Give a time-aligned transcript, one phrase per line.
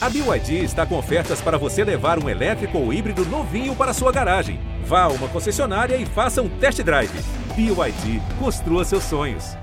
[0.00, 4.12] A BYD está com ofertas para você levar um elétrico ou híbrido novinho para sua
[4.12, 4.60] garagem.
[4.84, 7.10] Vá a uma concessionária e faça um test drive.
[7.56, 9.56] BYD, construa seus sonhos.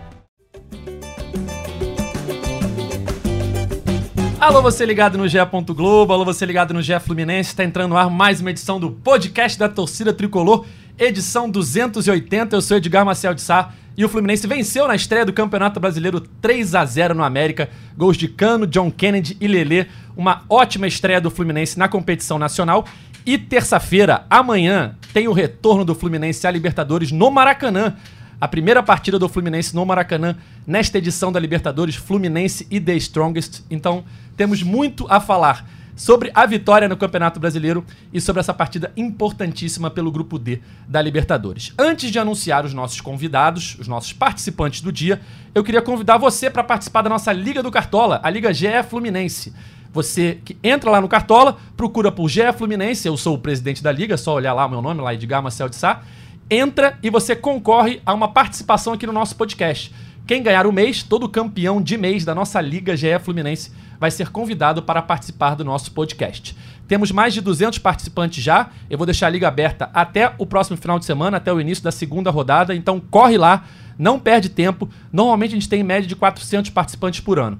[4.37, 5.37] Alô, você ligado no GE.
[5.69, 7.51] Globo, alô, você ligado no GE Fluminense.
[7.51, 10.65] Está entrando no ar mais uma edição do podcast da torcida tricolor,
[10.99, 12.57] edição 280.
[12.57, 16.19] Eu sou Edgar Marcel de Sá e o Fluminense venceu na estreia do Campeonato Brasileiro
[16.19, 17.69] 3 a 0 no América.
[17.97, 19.85] Gols de Cano, John Kennedy e Lelê.
[20.17, 22.85] Uma ótima estreia do Fluminense na competição nacional.
[23.25, 27.95] E terça-feira, amanhã, tem o retorno do Fluminense à Libertadores no Maracanã.
[28.39, 30.35] A primeira partida do Fluminense no Maracanã
[30.67, 33.63] nesta edição da Libertadores, Fluminense e The Strongest.
[33.71, 34.03] Então,
[34.35, 39.89] temos muito a falar sobre a vitória no Campeonato Brasileiro e sobre essa partida importantíssima
[39.89, 41.73] pelo grupo D da Libertadores.
[41.77, 45.21] Antes de anunciar os nossos convidados, os nossos participantes do dia,
[45.53, 49.53] eu queria convidar você para participar da nossa Liga do Cartola, a Liga GE Fluminense.
[49.93, 53.93] Você que entra lá no Cartola, procura por GE Fluminense, eu sou o presidente da
[53.93, 56.01] liga, é só olhar lá o meu nome, lá Edgar Marcel de Sá.
[56.49, 59.93] Entra e você concorre a uma participação aqui no nosso podcast.
[60.27, 64.29] Quem ganhar o mês, todo campeão de mês da nossa Liga GE Fluminense vai ser
[64.29, 66.55] convidado para participar do nosso podcast.
[66.87, 68.69] Temos mais de 200 participantes já.
[68.89, 71.83] Eu vou deixar a liga aberta até o próximo final de semana, até o início
[71.83, 72.75] da segunda rodada.
[72.75, 73.63] Então corre lá,
[73.97, 74.89] não perde tempo.
[75.11, 77.59] Normalmente a gente tem em média de 400 participantes por ano.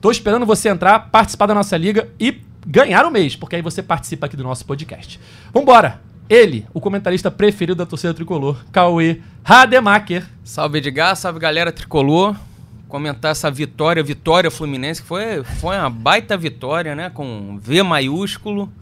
[0.00, 3.82] Tô esperando você entrar, participar da nossa liga e ganhar o mês, porque aí você
[3.82, 5.18] participa aqui do nosso podcast.
[5.52, 6.00] Vambora!
[6.28, 10.28] Ele, o comentarista preferido da torcida tricolor, Cauê Rademacher.
[10.44, 12.36] Salve Edgar, salve galera tricolor
[12.88, 17.10] comentar essa vitória, vitória Fluminense, que foi, foi uma baita vitória, né?
[17.10, 18.72] Com V maiúsculo.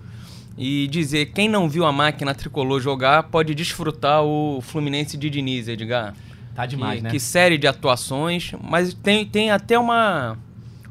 [0.57, 5.69] E dizer, quem não viu a máquina tricolor jogar, pode desfrutar o Fluminense de Diniz,
[5.69, 6.15] Edgar.
[6.55, 7.11] Tá demais, que, né?
[7.11, 8.53] Que série de atuações.
[8.63, 10.39] Mas tem, tem até uma,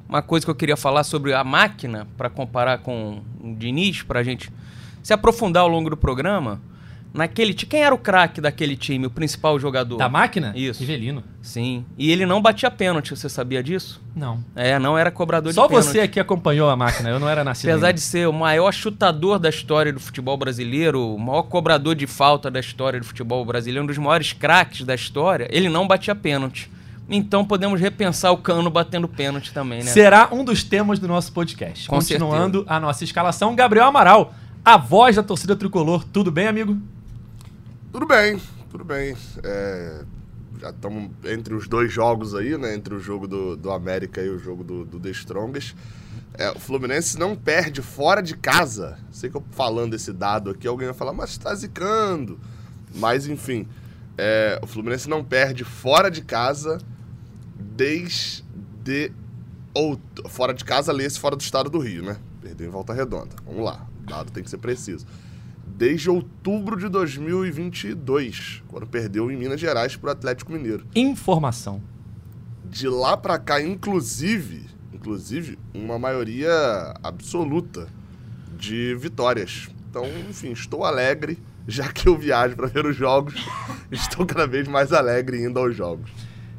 [0.08, 4.22] uma coisa que eu queria falar sobre a máquina, para comparar com o Diniz, pra
[4.22, 4.52] gente
[5.02, 6.62] se aprofundar ao longo do programa.
[7.16, 9.98] Naquele Quem era o craque daquele time, o principal jogador?
[9.98, 10.52] Da máquina?
[10.56, 10.80] Isso.
[10.82, 11.24] Rivelino.
[11.42, 11.86] Sim.
[11.98, 14.02] E ele não batia pênalti, você sabia disso?
[14.16, 14.44] Não.
[14.56, 15.86] É, não era cobrador Só de pênalti.
[15.86, 17.70] Só você aqui acompanhou a máquina, eu não era nascido.
[17.70, 17.94] Apesar ainda.
[17.94, 22.52] de ser o maior chutador da história do futebol brasileiro, o maior cobrador de falta
[22.52, 26.70] da história do futebol brasileiro, um dos maiores craques da história, ele não batia pênalti.
[27.10, 29.92] Então podemos repensar o Cano batendo pênalti também, né?
[29.92, 31.88] Será um dos temas do nosso podcast.
[31.88, 32.76] Com Continuando certeza.
[32.76, 34.34] a nossa escalação, Gabriel Amaral,
[34.64, 36.04] a voz da torcida tricolor.
[36.04, 36.76] Tudo bem, amigo?
[37.96, 39.16] Tudo bem, tudo bem.
[39.42, 40.04] É,
[40.60, 42.76] já estamos entre os dois jogos aí, né?
[42.76, 45.78] Entre o jogo do, do América e o jogo do, do The Strongest.
[46.34, 48.98] É, o Fluminense não perde fora de casa.
[49.14, 52.38] Sei que eu falando esse dado aqui, alguém vai falar, mas está zicando.
[52.94, 53.66] Mas, enfim,
[54.18, 56.80] é, o Fluminense não perde fora de casa
[57.58, 59.14] desde...
[59.74, 62.18] Ou, fora de casa, lê-se fora do estado do Rio, né?
[62.42, 63.38] Perdeu em Volta Redonda.
[63.46, 65.06] Vamos lá, o dado tem que ser preciso
[65.78, 70.86] desde outubro de 2022, quando perdeu em Minas Gerais para o Atlético Mineiro.
[70.96, 71.82] Informação.
[72.64, 77.88] De lá para cá, inclusive, inclusive, uma maioria absoluta
[78.58, 79.70] de vitórias.
[79.90, 81.38] Então, enfim, estou alegre,
[81.68, 83.36] já que eu viajo para ver os jogos,
[83.92, 86.10] estou cada vez mais alegre indo aos jogos.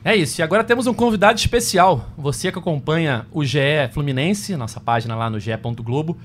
[0.05, 2.11] É isso, e agora temos um convidado especial.
[2.17, 3.59] Você que acompanha o GE
[3.93, 6.17] Fluminense, nossa página lá no ge.globo,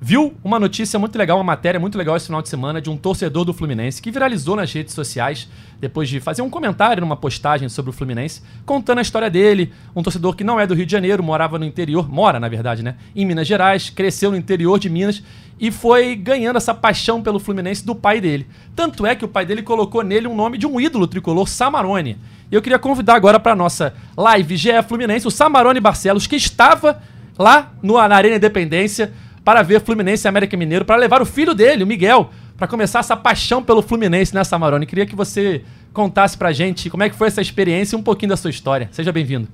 [0.00, 2.96] viu uma notícia muito legal, uma matéria muito legal esse final de semana de um
[2.96, 5.48] torcedor do Fluminense que viralizou nas redes sociais
[5.80, 10.02] depois de fazer um comentário numa postagem sobre o Fluminense, contando a história dele, um
[10.02, 12.96] torcedor que não é do Rio de Janeiro, morava no interior, mora na verdade, né,
[13.14, 15.22] em Minas Gerais, cresceu no interior de Minas
[15.60, 18.46] e foi ganhando essa paixão pelo Fluminense do pai dele.
[18.76, 22.16] Tanto é que o pai dele colocou nele um nome de um ídolo tricolor, Samarone.
[22.50, 27.02] E eu queria convidar agora para nossa live GE Fluminense o Samarone Barcelos, que estava
[27.36, 29.12] lá no, na Arena Independência
[29.48, 32.98] para ver Fluminense e América Mineiro, para levar o filho dele, o Miguel, para começar
[32.98, 34.84] essa paixão pelo Fluminense, né, Samarone?
[34.84, 38.28] Queria que você contasse pra gente como é que foi essa experiência e um pouquinho
[38.28, 38.90] da sua história.
[38.92, 39.48] Seja bem-vindo.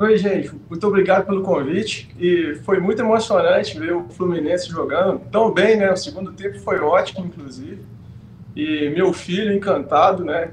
[0.00, 0.50] Oi, gente.
[0.68, 2.12] Muito obrigado pelo convite.
[2.18, 5.92] E foi muito emocionante ver o Fluminense jogando tão bem, né?
[5.92, 7.78] O segundo tempo foi ótimo, inclusive.
[8.56, 10.50] E meu filho encantado, né?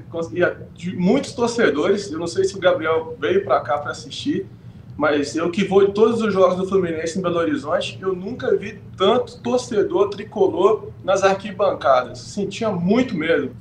[0.80, 2.12] E muitos torcedores.
[2.12, 4.46] Eu não sei se o Gabriel veio para cá para assistir,
[4.96, 8.56] mas eu que vou em todos os jogos do Fluminense em Belo Horizonte, eu nunca
[8.56, 12.20] vi tanto torcedor tricolor nas arquibancadas.
[12.20, 13.54] Sentia muito medo.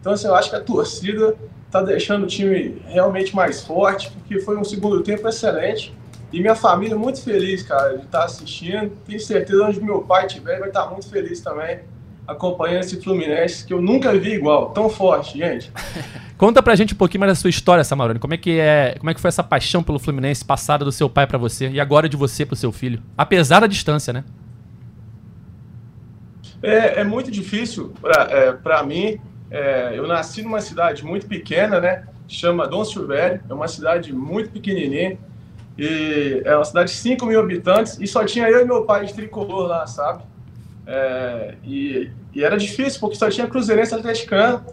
[0.00, 4.40] Então, assim, eu acho que a torcida está deixando o time realmente mais forte, porque
[4.40, 5.94] foi um segundo tempo excelente.
[6.32, 8.92] E minha família muito feliz, cara, de estar tá assistindo.
[9.06, 11.80] Tenho certeza onde meu pai estiver, vai estar tá muito feliz também
[12.30, 15.70] acompanhando esse Fluminense que eu nunca vi igual, tão forte, gente.
[16.38, 18.18] Conta pra gente um pouquinho mais da sua história, Samarone.
[18.18, 21.10] Como é que é, como é que foi essa paixão pelo Fluminense passada do seu
[21.10, 23.02] pai para você e agora de você pro seu filho?
[23.18, 24.24] Apesar da distância, né?
[26.62, 29.20] É, é muito difícil para é, mim.
[29.50, 32.04] É, eu nasci numa cidade muito pequena, né?
[32.28, 33.42] Chama Dom Silvério.
[33.48, 35.18] É uma cidade muito pequenininha.
[35.76, 37.98] E é uma cidade de 5 mil habitantes.
[38.00, 40.22] E só tinha eu e meu pai de tricolor lá, sabe?
[40.86, 44.64] É, e, e, era difícil, porque só tinha cruzeirense atleticano.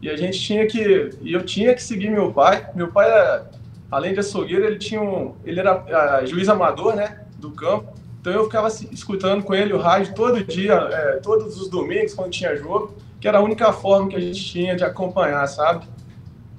[0.00, 1.10] E a gente tinha que...
[1.22, 2.68] E eu tinha que seguir meu pai.
[2.74, 3.50] Meu pai, era,
[3.90, 5.34] além de açougueiro, ele tinha um...
[5.44, 5.82] Ele era
[6.18, 7.24] a, juiz amador, né?
[7.38, 7.94] Do campo.
[8.20, 12.32] Então eu ficava escutando com ele o rádio todo dia, é, todos os domingos, quando
[12.32, 15.86] tinha jogo, que era a única forma que a gente tinha de acompanhar, sabe?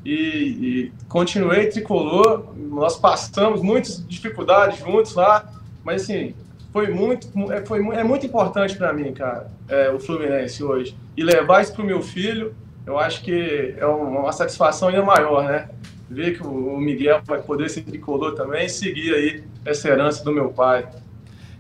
[0.06, 5.52] E, e continuei tricolor, nós passamos muitas dificuldades juntos lá,
[5.84, 6.34] mas assim,
[6.78, 10.96] foi muito, é, foi, é muito importante para mim, cara, é, o Fluminense hoje.
[11.18, 12.54] E levar isso pro meu filho,
[12.86, 15.70] eu acho que é uma satisfação ainda maior, né?
[16.08, 20.32] Ver que o Miguel vai poder ser tricolor também e seguir aí essa herança do
[20.32, 20.88] meu pai.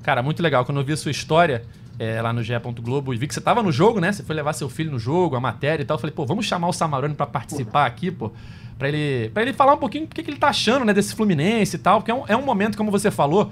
[0.03, 0.63] Cara, muito legal.
[0.63, 1.63] Quando eu vi a sua história
[1.97, 2.53] é, lá no GE.
[2.79, 4.11] Globo e vi que você tava no jogo, né?
[4.11, 5.95] Você foi levar seu filho no jogo, a matéria e tal.
[5.95, 8.31] Eu falei, pô, vamos chamar o Samarone para participar aqui, pô.
[8.77, 11.15] Pra ele, pra ele falar um pouquinho o que, que ele tá achando, né, desse
[11.15, 12.01] Fluminense e tal.
[12.01, 13.51] Porque é um, é um momento, como você falou,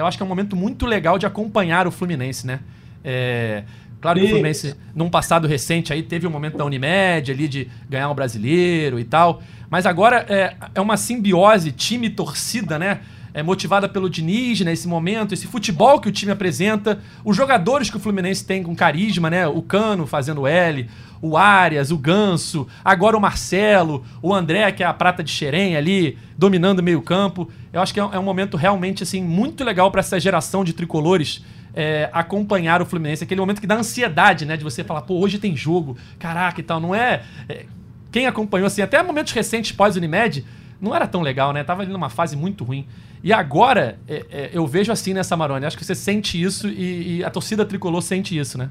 [0.00, 2.60] eu acho que é um momento muito legal de acompanhar o Fluminense, né?
[3.02, 3.64] É,
[4.04, 7.68] Claro que o Fluminense, num passado recente, aí teve um momento da Unimed ali de
[7.88, 9.42] ganhar um brasileiro e tal.
[9.70, 13.00] Mas agora é, é uma simbiose time-torcida, né?
[13.34, 17.96] É, motivada pelo Diniz nesse momento, esse futebol que o time apresenta, os jogadores que
[17.96, 19.46] o Fluminense tem com carisma, né?
[19.48, 20.88] O Cano fazendo L,
[21.20, 25.76] o Arias, o Ganso, agora o Marcelo, o André, que é a prata de Xerém
[25.76, 27.50] ali, dominando o meio-campo.
[27.72, 30.72] Eu acho que é, é um momento realmente assim muito legal para essa geração de
[30.72, 31.44] tricolores
[31.74, 33.24] é, acompanhar o Fluminense.
[33.24, 34.56] Aquele momento que dá ansiedade, né?
[34.56, 36.78] De você falar, pô, hoje tem jogo, caraca e tal.
[36.78, 37.24] Não é.
[37.48, 37.66] é
[38.12, 40.44] quem acompanhou, assim, até momentos recentes pós-Unimed,
[40.80, 41.64] não era tão legal, né?
[41.64, 42.86] Tava ali numa fase muito ruim.
[43.24, 45.64] E agora, é, é, eu vejo assim nessa Marone.
[45.64, 48.68] Acho que você sente isso e, e, a torcida tricolor sente isso, né?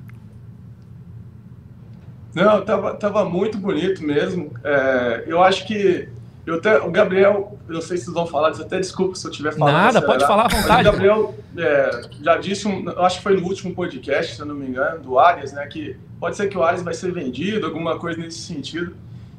[2.36, 4.52] Não, tava, tava muito bonito mesmo.
[4.64, 6.08] É, eu acho que.
[6.46, 9.32] Eu até, o Gabriel, eu não sei se vocês vão falar, até desculpa se eu
[9.32, 9.74] estiver falando.
[9.74, 10.88] Nada, pode falar à vontade.
[10.88, 14.54] o Gabriel é, já disse, um, acho que foi no último podcast, se eu não
[14.54, 15.66] me engano, do Arias, né?
[15.66, 18.96] Que pode ser que o Arias vai ser vendido, alguma coisa nesse sentido.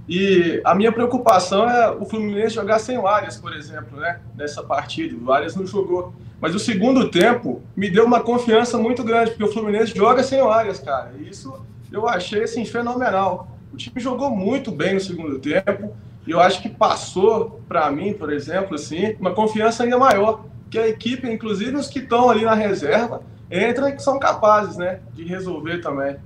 [0.09, 4.21] E a minha preocupação é o Fluminense jogar sem o Arias, por exemplo, né?
[4.37, 5.17] Nessa partida.
[5.23, 6.15] O Arias não jogou.
[6.41, 10.43] Mas o segundo tempo me deu uma confiança muito grande, porque o Fluminense joga sem
[10.43, 11.13] o Arias, cara.
[11.19, 11.55] E isso
[11.91, 13.49] eu achei assim, fenomenal.
[13.73, 15.95] O time jogou muito bem no segundo tempo.
[16.27, 20.45] E eu acho que passou para mim, por exemplo, assim, uma confiança ainda maior.
[20.71, 25.01] Que a equipe, inclusive os que estão ali na reserva, entram e são capazes, né?
[25.15, 26.17] De resolver também.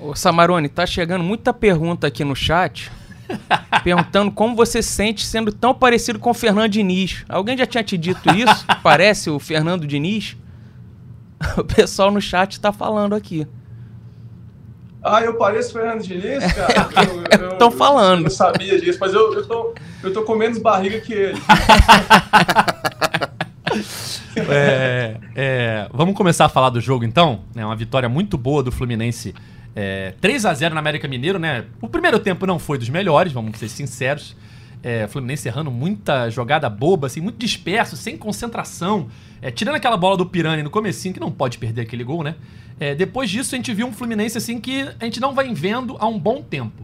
[0.00, 2.90] Ô Samarone, tá chegando muita pergunta aqui no chat.
[3.82, 7.24] perguntando como você se sente sendo tão parecido com o Fernando Diniz.
[7.28, 8.66] Alguém já tinha te dito isso?
[8.82, 10.36] Parece o Fernando Diniz?
[11.56, 13.46] O pessoal no chat está falando aqui.
[15.02, 17.52] Ah, eu pareço Fernando Diniz, cara?
[17.52, 18.18] Estão falando.
[18.18, 21.40] Eu não sabia disso, mas eu, eu, tô, eu tô com menos barriga que ele.
[24.50, 27.40] é, é, vamos começar a falar do jogo então.
[27.56, 29.34] É uma vitória muito boa do Fluminense
[29.74, 31.64] é, 3 a 0 na América Mineiro, né?
[31.80, 34.36] O primeiro tempo não foi dos melhores, vamos ser sinceros.
[34.82, 39.08] É, Fluminense errando muita jogada boba, assim, muito disperso, sem concentração.
[39.42, 42.34] É, tirando aquela bola do Pirani no comecinho, que não pode perder aquele gol, né?
[42.78, 45.96] É, depois disso, a gente viu um Fluminense assim que a gente não vai vendo
[45.98, 46.82] há um bom tempo.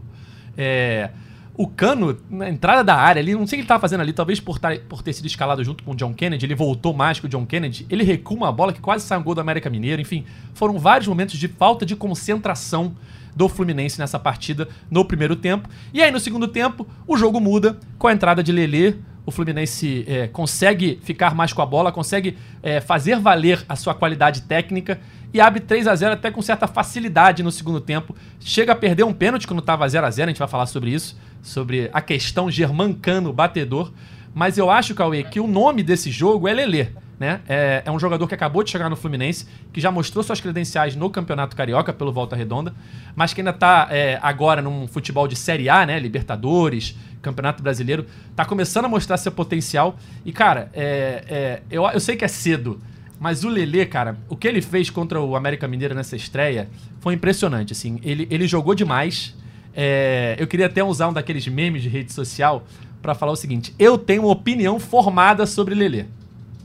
[0.55, 1.09] É,
[1.57, 4.13] o Cano, na entrada da área ali, não sei o que ele estava fazendo ali,
[4.13, 7.19] talvez por, tar, por ter sido escalado junto com o John Kennedy, ele voltou mais
[7.19, 9.67] que o John Kennedy, ele recua uma bola que quase sai um gol do América
[9.67, 10.23] Mineiro, enfim,
[10.53, 12.95] foram vários momentos de falta de concentração
[13.35, 15.67] do Fluminense nessa partida no primeiro tempo.
[15.91, 18.95] E aí no segundo tempo, o jogo muda com a entrada de Lelê,
[19.25, 23.93] o Fluminense é, consegue ficar mais com a bola, consegue é, fazer valer a sua
[23.93, 24.99] qualidade técnica
[25.33, 28.15] e abre 3 a 0 até com certa facilidade no segundo tempo.
[28.39, 30.91] Chega a perder um pênalti quando estava 0 a 0 a gente vai falar sobre
[30.91, 33.91] isso, sobre a questão germancano batedor.
[34.33, 36.87] Mas eu acho, Cauê, que o nome desse jogo é Lelê.
[37.19, 37.41] Né?
[37.49, 40.95] É, é, um jogador que acabou de chegar no Fluminense, que já mostrou suas credenciais
[40.95, 42.75] no Campeonato Carioca pelo Volta Redonda,
[43.15, 45.97] mas que ainda está é, agora num futebol de Série A, né?
[45.99, 49.97] Libertadores, Campeonato Brasileiro, está começando a mostrar seu potencial.
[50.23, 52.79] E, cara, é, é, eu, eu sei que é cedo,
[53.19, 57.15] mas o Lelê, cara, o que ele fez contra o América Mineiro nessa estreia foi
[57.15, 57.73] impressionante.
[57.73, 59.35] Assim, ele, ele jogou demais.
[59.79, 62.65] É, eu queria até usar um daqueles memes de rede social
[62.99, 66.05] para falar o seguinte: eu tenho uma opinião formada sobre Lelê.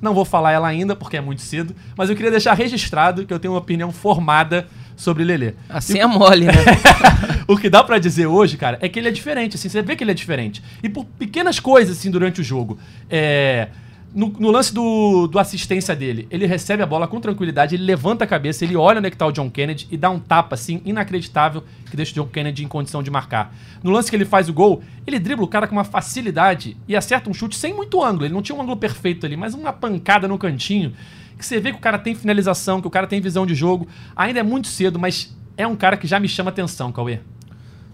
[0.00, 3.32] Não vou falar ela ainda porque é muito cedo, mas eu queria deixar registrado que
[3.32, 4.66] eu tenho uma opinião formada
[4.96, 5.52] sobre Lelê.
[5.68, 6.52] Assim é mole, né?
[7.46, 9.94] o que dá pra dizer hoje, cara, é que ele é diferente, assim, você vê
[9.94, 10.62] que ele é diferente.
[10.82, 12.78] E por pequenas coisas, assim, durante o jogo.
[13.10, 13.68] É...
[14.14, 18.24] No, no lance do, do assistência dele, ele recebe a bola com tranquilidade, ele levanta
[18.24, 20.54] a cabeça, ele olha onde é que tá o John Kennedy e dá um tapa,
[20.54, 23.54] assim, inacreditável, que deixa o John Kennedy em condição de marcar.
[23.82, 26.94] No lance que ele faz o gol, ele dribla o cara com uma facilidade e
[26.94, 28.26] acerta um chute sem muito ângulo.
[28.26, 30.92] Ele não tinha um ângulo perfeito ali, mas uma pancada no cantinho.
[31.38, 33.88] Que você vê que o cara tem finalização, que o cara tem visão de jogo.
[34.14, 37.20] Ainda é muito cedo, mas é um cara que já me chama atenção, Cauê.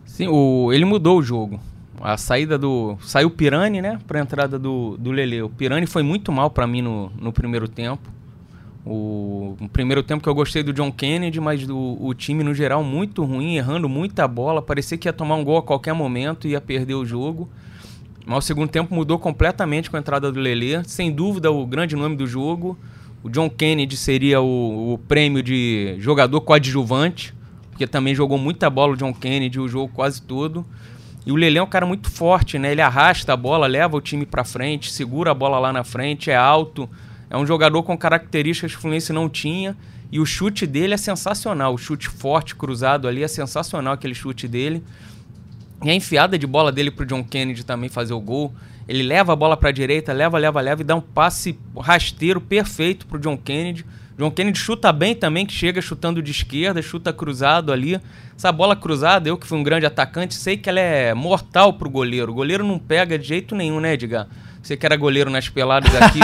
[0.05, 1.61] Sim, o, ele mudou o jogo
[2.01, 2.97] a saída do.
[3.01, 3.99] Saiu o Pirani, né?
[4.07, 5.43] Pra entrada do, do Lele.
[5.43, 8.09] O Pirani foi muito mal para mim no, no primeiro tempo.
[8.85, 12.55] O, o, primeiro tempo que eu gostei do John Kennedy, mas do, o time no
[12.55, 14.63] geral muito ruim, errando muita bola.
[14.63, 17.49] Parecia que ia tomar um gol a qualquer momento e ia perder o jogo.
[18.25, 20.83] Mas o segundo tempo mudou completamente com a entrada do Lele.
[20.85, 22.79] Sem dúvida, o grande nome do jogo.
[23.23, 27.35] O John Kennedy seria o, o prêmio de jogador coadjuvante,
[27.71, 30.65] porque também jogou muita bola o John Kennedy o jogo quase todo.
[31.29, 32.73] E o Lele é um cara muito forte, né?
[32.73, 36.31] Ele arrasta a bola, leva o time para frente, segura a bola lá na frente,
[36.31, 36.89] é alto.
[37.29, 39.77] É um jogador com características que o Fluminense não tinha.
[40.11, 41.75] E o chute dele é sensacional.
[41.75, 44.83] O chute forte, cruzado ali, é sensacional aquele chute dele.
[45.85, 48.55] E a enfiada de bola dele pro John Kennedy também fazer o gol.
[48.89, 52.41] Ele leva a bola para a direita, leva, leva, leva e dá um passe rasteiro
[52.41, 53.85] perfeito pro John Kennedy.
[54.19, 58.01] John Kennedy chuta bem também, que chega chutando de esquerda, chuta cruzado ali.
[58.37, 61.89] Essa bola cruzada, eu que fui um grande atacante, sei que ela é mortal pro
[61.89, 62.33] goleiro.
[62.33, 64.27] O goleiro não pega de jeito nenhum, né, Edgar?
[64.61, 66.19] Você que era goleiro nas peladas aqui.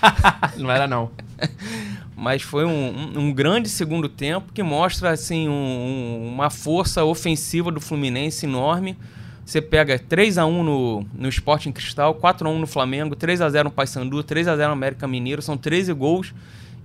[0.60, 1.10] não era, não.
[2.14, 7.72] Mas foi um, um, um, grande segundo tempo que mostra assim um, uma força ofensiva
[7.72, 8.98] do Fluminense enorme.
[9.46, 13.40] Você pega 3 a 1 no, no Sporting Cristal, 4 a 1 no Flamengo, 3
[13.40, 15.40] a 0 no Paysandu, 3 a 0 no América Mineiro.
[15.40, 16.34] São 13 gols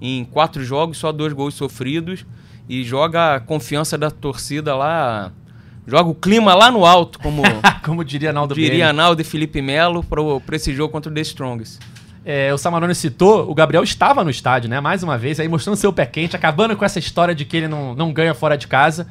[0.02, 2.26] em quatro jogos, só dois gols sofridos.
[2.68, 5.32] E joga a confiança da torcida lá.
[5.88, 7.44] Joga o clima lá no alto, como,
[7.86, 11.80] como diria Naldo Diria Naldo e Felipe Melo para esse jogo contra o The Strongest.
[12.28, 14.80] É, o Samarone citou, o Gabriel estava no estádio, né?
[14.80, 17.68] Mais uma vez, aí mostrando seu pé quente, acabando com essa história de que ele
[17.68, 19.04] não, não ganha fora de casa.
[19.04, 19.08] O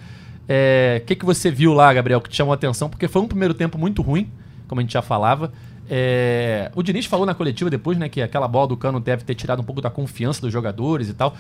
[0.49, 2.91] é, que, que você viu lá, Gabriel, que te chamou a atenção?
[2.91, 4.29] Porque foi um primeiro tempo muito ruim,
[4.67, 5.53] como a gente já falava.
[5.89, 9.35] É, o Diniz falou na coletiva depois, né, que aquela bola do Cano deve ter
[9.35, 11.37] tirado um pouco da confiança dos jogadores e tal.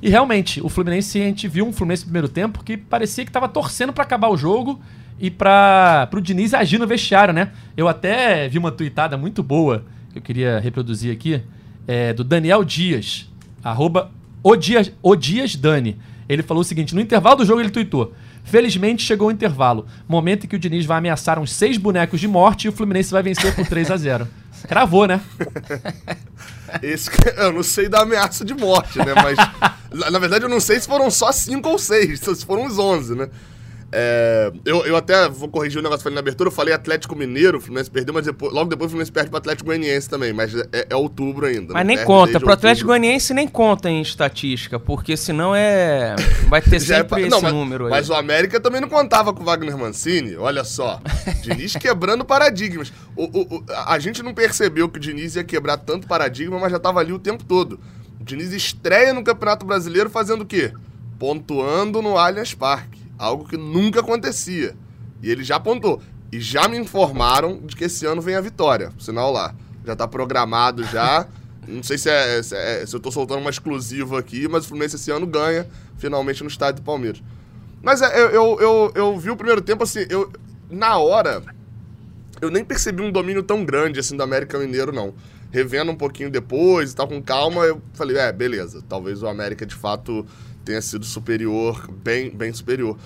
[0.00, 3.30] E realmente, o Fluminense, a gente viu um Fluminense no primeiro tempo que parecia que
[3.30, 4.80] estava torcendo para acabar o jogo
[5.18, 7.50] e para o Diniz agir no vestiário, né?
[7.76, 11.42] Eu até vi uma tuitada muito boa que eu queria reproduzir aqui,
[11.86, 13.28] é, do Daniel Dias,
[13.62, 14.10] arroba
[14.42, 15.96] o Dias, o Dias Dani.
[16.28, 18.12] Ele falou o seguinte: no intervalo do jogo ele tuitou.
[18.48, 22.26] Felizmente chegou o intervalo, momento em que o Diniz vai ameaçar uns seis bonecos de
[22.26, 24.28] morte e o Fluminense vai vencer por 3 a 0
[24.66, 25.20] Cravou, né?
[26.82, 29.14] Esse, eu não sei da ameaça de morte, né?
[29.14, 29.38] Mas,
[30.10, 33.14] na verdade, eu não sei se foram só cinco ou seis, se foram uns onze,
[33.14, 33.28] né?
[33.90, 36.48] É, eu, eu até vou corrigir o negócio que falei na abertura.
[36.48, 39.38] Eu falei Atlético Mineiro, o Fluminense perdeu, mas depois, logo depois o Fluminense perde pro
[39.38, 40.32] Atlético Goianiense também.
[40.32, 41.72] Mas é, é outubro ainda.
[41.72, 42.38] Mas nem conta.
[42.38, 46.14] Pro Atlético Goianiense nem conta em estatística, porque senão é.
[46.48, 47.90] Vai ter é sempre é, esse não, mas, número aí.
[47.90, 50.36] Mas o América também não contava com o Wagner Mancini.
[50.36, 51.00] Olha só.
[51.42, 52.92] Diniz quebrando paradigmas.
[53.16, 56.70] O, o, o, a gente não percebeu que o Diniz ia quebrar tanto paradigma, mas
[56.70, 57.80] já tava ali o tempo todo.
[58.20, 60.72] O Diniz estreia no Campeonato Brasileiro fazendo o quê?
[61.18, 62.97] Pontuando no Allianz Parque.
[63.18, 64.76] Algo que nunca acontecia.
[65.22, 66.00] E ele já apontou.
[66.30, 68.92] E já me informaram de que esse ano vem a vitória.
[68.98, 69.54] Sinal lá.
[69.84, 71.26] Já tá programado já.
[71.66, 74.68] Não sei se, é, se, é, se eu tô soltando uma exclusiva aqui, mas o
[74.68, 75.66] Fluminense esse ano ganha
[75.98, 77.22] finalmente no estádio do Palmeiras.
[77.82, 80.32] Mas é, eu, eu, eu, eu, vi o primeiro tempo assim, eu,
[80.70, 81.42] na hora,
[82.40, 85.14] eu nem percebi um domínio tão grande assim do América Mineiro, não.
[85.50, 89.64] Revendo um pouquinho depois e tal, com calma, eu falei, é, beleza, talvez o América
[89.64, 90.26] de fato
[90.68, 92.98] tenha sido superior, bem, bem superior.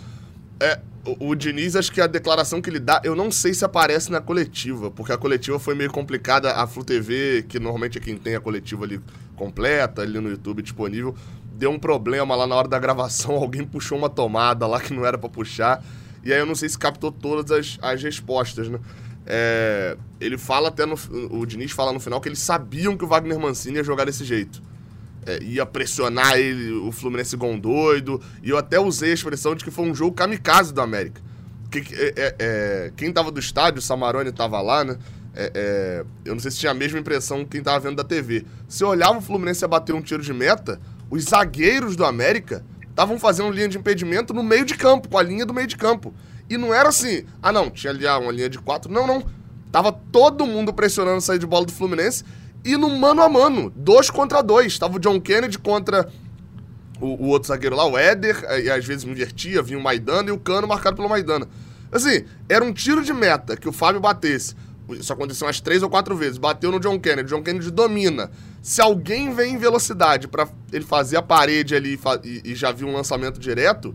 [0.58, 3.64] É, o, o Diniz, acho que a declaração que ele dá, eu não sei se
[3.64, 6.54] aparece na coletiva, porque a coletiva foi meio complicada.
[6.54, 9.00] A Flu TV, que normalmente é quem tem a coletiva ali
[9.36, 11.14] completa, ali no YouTube disponível,
[11.54, 13.36] deu um problema lá na hora da gravação.
[13.38, 15.84] Alguém puxou uma tomada lá que não era para puxar.
[16.24, 18.80] E aí eu não sei se captou todas as, as respostas, né?
[19.24, 20.96] É, ele fala até no.
[21.30, 24.24] O Diniz fala no final que eles sabiam que o Wagner Mancini ia jogar desse
[24.24, 24.60] jeito
[25.26, 28.20] é, ia pressionar ele, o Fluminense um doido.
[28.42, 31.20] E eu até usei a expressão de que foi um jogo kamikaze do América.
[31.70, 34.98] Que, é, é, é quem tava do estádio, o Samarone tava lá, né?
[35.34, 38.04] É, é, eu não sei se tinha a mesma impressão que quem tava vendo da
[38.04, 38.44] TV.
[38.68, 40.78] Se olhava o Fluminense a bater um tiro de meta,
[41.10, 45.22] os zagueiros do América estavam fazendo linha de impedimento no meio de campo, com a
[45.22, 46.14] linha do meio de campo.
[46.50, 48.92] E não era assim, ah não, tinha ali ah, uma linha de quatro.
[48.92, 49.24] Não, não.
[49.70, 52.24] Tava todo mundo pressionando sair de bola do Fluminense
[52.64, 54.78] e no mano a mano, dois contra dois.
[54.78, 56.08] Tava o John Kennedy contra
[57.00, 60.32] o, o outro zagueiro lá, o Éder, e às vezes invertia, vinha o Maidana e
[60.32, 61.48] o Cano marcado pelo Maidana.
[61.90, 64.54] Assim, era um tiro de meta que o Fábio batesse.
[64.90, 66.38] Isso aconteceu umas três ou quatro vezes.
[66.38, 67.28] Bateu no John Kennedy.
[67.28, 68.30] John Kennedy domina.
[68.62, 72.88] Se alguém vem em velocidade para ele fazer a parede ali e, e já viu
[72.88, 73.94] um lançamento direto,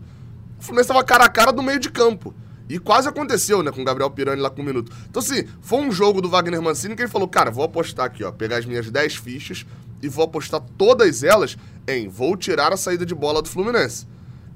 [0.58, 2.34] o Fluminense estava cara a cara do meio de campo.
[2.68, 4.92] E quase aconteceu, né, com o Gabriel Pirani lá com um minuto.
[5.08, 8.22] Então, assim, foi um jogo do Wagner Mancini que ele falou, cara, vou apostar aqui,
[8.22, 9.64] ó, pegar as minhas 10 fichas
[10.02, 11.56] e vou apostar todas elas
[11.86, 14.06] em vou tirar a saída de bola do Fluminense.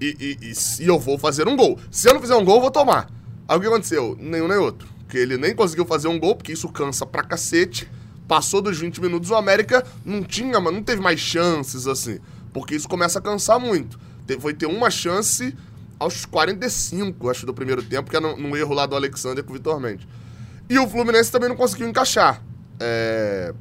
[0.01, 1.79] E, e, e, e eu vou fazer um gol.
[1.91, 3.09] Se eu não fizer um gol, eu vou tomar.
[3.49, 4.17] Aí o que aconteceu?
[4.21, 4.89] Nenhum nem outro.
[5.01, 7.89] Porque ele nem conseguiu fazer um gol, porque isso cansa pra cacete.
[8.29, 12.19] Passou dos 20 minutos, o América não tinha, não teve mais chances, assim.
[12.53, 13.99] Porque isso começa a cansar muito.
[14.41, 15.55] Foi ter uma chance
[16.03, 19.55] aos 45, acho, do primeiro tempo, que é no erro lá do Alexander com o
[19.55, 20.07] Vitor Mendes.
[20.69, 22.43] E o Fluminense também não conseguiu encaixar.
[22.81, 23.55] É...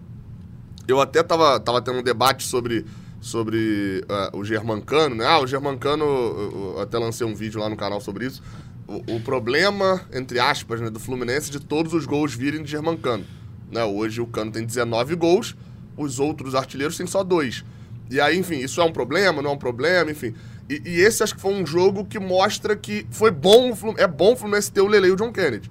[0.88, 2.86] Eu até tava, tava tendo um debate sobre,
[3.20, 5.26] sobre uh, o Germancano, né?
[5.26, 8.42] Ah, o Germancano, eu, eu até lancei um vídeo lá no canal sobre isso.
[8.88, 13.24] O, o, problema, entre aspas, né, do Fluminense de todos os gols virem de Germancano.
[13.72, 13.84] Né?
[13.86, 15.56] Hoje o Cano tem 19 gols,
[15.96, 17.64] os outros artilheiros têm só dois.
[18.10, 20.34] E aí, enfim, isso é um problema, não é um problema, enfim.
[20.72, 24.32] E, e, esse acho que foi um jogo que mostra que foi bom, é bom
[24.32, 25.70] o Fluminense ter o Lele e o John Kennedy.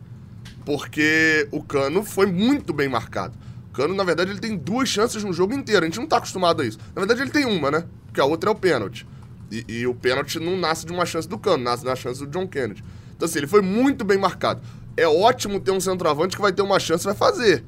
[0.62, 3.34] Porque o Cano foi muito bem marcado.
[3.70, 5.86] O Cano, na verdade, ele tem duas chances no jogo inteiro.
[5.86, 6.76] A gente não tá acostumado a isso.
[6.94, 7.86] Na verdade, ele tem uma, né?
[8.04, 9.06] Porque a outra é o pênalti.
[9.50, 12.26] E, e o pênalti não nasce de uma chance do Cano, nasce da chance do
[12.26, 12.84] John Kennedy.
[13.16, 14.60] Então, assim, ele foi muito bem marcado.
[14.98, 17.64] É ótimo ter um centroavante que vai ter uma chance vai fazer.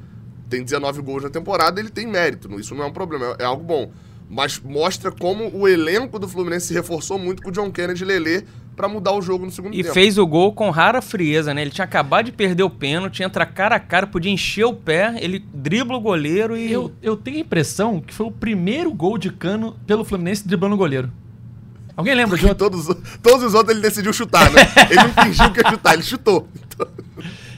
[0.50, 2.60] Tem 19 gols na temporada, ele tem mérito.
[2.60, 3.90] Isso não é um problema, é algo bom
[4.32, 8.06] mas mostra como o elenco do Fluminense se reforçou muito com o John Kennedy e
[8.06, 9.90] Lelê para mudar o jogo no segundo e tempo.
[9.90, 11.60] E fez o gol com rara frieza, né?
[11.60, 15.14] Ele tinha acabado de perder o pênalti, entra cara a cara, podia encher o pé,
[15.20, 16.72] ele dribla o goleiro e.
[16.72, 20.76] Eu, eu tenho a impressão que foi o primeiro gol de cano pelo Fluminense driblando
[20.76, 21.12] o goleiro.
[21.94, 22.70] Alguém lembra Porque de outro?
[22.70, 24.62] Todos, todos os outros ele decidiu chutar, né?
[24.88, 26.48] ele não fingiu que ia chutar, ele chutou.
[26.56, 26.88] Então...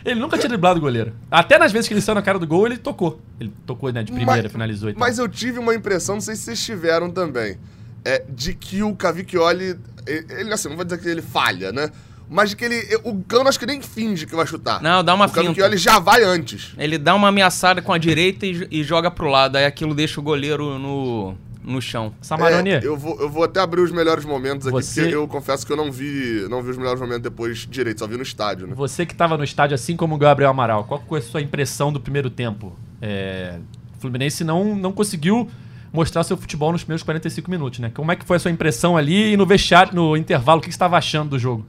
[0.04, 1.12] Ele nunca tinha driblado o goleiro.
[1.30, 3.20] Até nas vezes que ele saiu na cara do gol, ele tocou.
[3.40, 5.00] Ele tocou, né, de primeira, mas, finalizou e tal.
[5.00, 7.56] Mas eu tive uma impressão, não sei se vocês tiveram também,
[8.04, 11.90] é, de que o Cavicchioli, ele, assim, não vou dizer que ele falha, né?
[12.34, 12.98] Mas que ele.
[13.04, 14.82] O Cano acho que nem finge que vai chutar.
[14.82, 15.40] Não, dá uma o finta.
[15.40, 16.72] O Cavicchioli já vai antes.
[16.76, 19.54] Ele dá uma ameaçada com a direita e, e joga pro lado.
[19.54, 22.12] Aí aquilo deixa o goleiro no, no chão.
[22.20, 22.70] Samaroni.
[22.70, 25.02] É, eu, vou, eu vou até abrir os melhores momentos aqui, Você...
[25.02, 28.06] porque eu confesso que eu não vi, não vi os melhores momentos depois direito, só
[28.08, 28.74] vi no estádio, né?
[28.74, 31.92] Você que estava no estádio, assim como o Gabriel Amaral, qual foi a sua impressão
[31.92, 32.76] do primeiro tempo?
[33.00, 33.60] É,
[33.96, 35.48] o Fluminense não, não conseguiu
[35.92, 37.92] mostrar seu futebol nos primeiros 45 minutos, né?
[37.94, 40.66] Como é que foi a sua impressão ali e no vestiário, no intervalo, o que
[40.66, 41.64] você estava achando do jogo?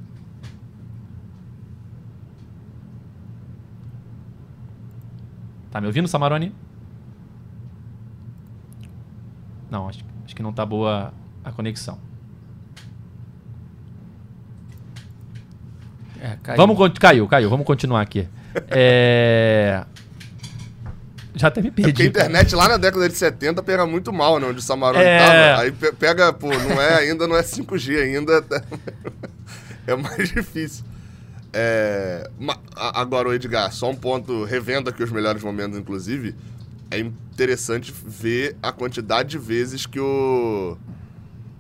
[5.76, 6.56] Tá me ouvindo, Samaroni?
[9.70, 12.00] Não, acho, acho que não tá boa a conexão.
[16.22, 16.56] É, caiu.
[16.56, 17.50] Vamos, caiu, caiu.
[17.50, 18.26] Vamos continuar aqui.
[18.70, 19.84] É...
[21.36, 21.90] Já até me perdi.
[21.90, 24.48] É porque a internet lá na década de 70 pega muito mal, né?
[24.48, 25.20] Onde o Samarone é...
[25.20, 25.62] tava.
[25.62, 28.46] Aí pega, pô, não é, ainda não é 5G, ainda
[29.86, 30.86] é mais difícil.
[31.58, 32.30] É...
[32.76, 36.36] Agora, o Edgar, só um ponto, revendo aqui os melhores momentos, inclusive
[36.92, 40.78] é interessante ver a quantidade de vezes que o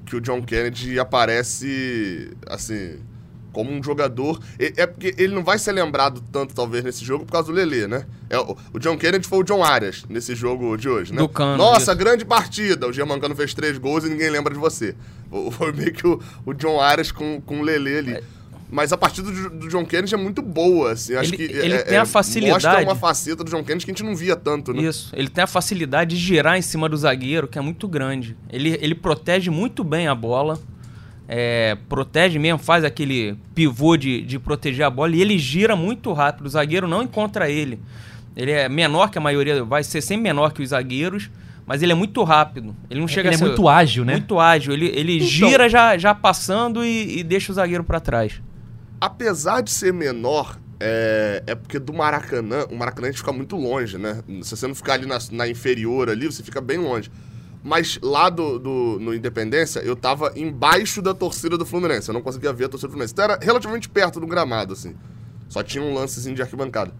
[0.05, 2.99] que o John Kennedy aparece assim
[3.51, 4.39] como um jogador.
[4.59, 7.87] É porque ele não vai ser lembrado tanto, talvez, nesse jogo por causa do Lelê,
[7.87, 8.05] né?
[8.29, 11.19] É, o John Kennedy foi o John Arias nesse jogo de hoje, né?
[11.19, 11.95] Do Cano, Nossa, isso.
[11.95, 12.85] grande partida!
[12.85, 14.93] O Germancano fez três gols e ninguém lembra de você.
[15.53, 18.13] Foi meio que o, o John Arias com, com o Lelê ali.
[18.13, 18.23] É.
[18.69, 21.15] Mas a partida do, do, John Kennedy é muito boa, assim.
[21.15, 22.65] Acho ele, que ele é, tem a é, facilidade.
[22.65, 24.81] Mostra uma faceta do John Kennedy que a gente não via tanto, né?
[24.81, 25.11] Isso.
[25.15, 28.35] Ele tem a facilidade de girar em cima do zagueiro, que é muito grande.
[28.49, 30.59] Ele, ele protege muito bem a bola.
[31.27, 36.11] É, protege mesmo, faz aquele pivô de, de proteger a bola e ele gira muito
[36.11, 36.45] rápido.
[36.45, 37.79] O zagueiro não encontra ele.
[38.35, 41.31] Ele é menor que a maioria, vai ser sempre menor que os zagueiros,
[41.65, 42.75] mas ele é muito rápido.
[42.89, 43.45] Ele não chega ele a ser.
[43.45, 44.13] é muito ágil, né?
[44.13, 44.73] Muito ágil.
[44.73, 45.27] Ele, ele então...
[45.27, 48.41] gira já, já passando e, e deixa o zagueiro para trás
[49.05, 53.55] apesar de ser menor, é, é, porque do Maracanã, o Maracanã a gente fica muito
[53.55, 54.23] longe, né?
[54.41, 57.11] Se você não ficar ali na, na inferior ali, você fica bem longe.
[57.63, 62.09] Mas lá do, do, no Independência, eu tava embaixo da torcida do Fluminense.
[62.09, 63.13] Eu não conseguia ver a torcida do Fluminense.
[63.13, 64.95] Então era relativamente perto do gramado, assim.
[65.49, 66.93] Só tinha um lancezinho de arquibancada.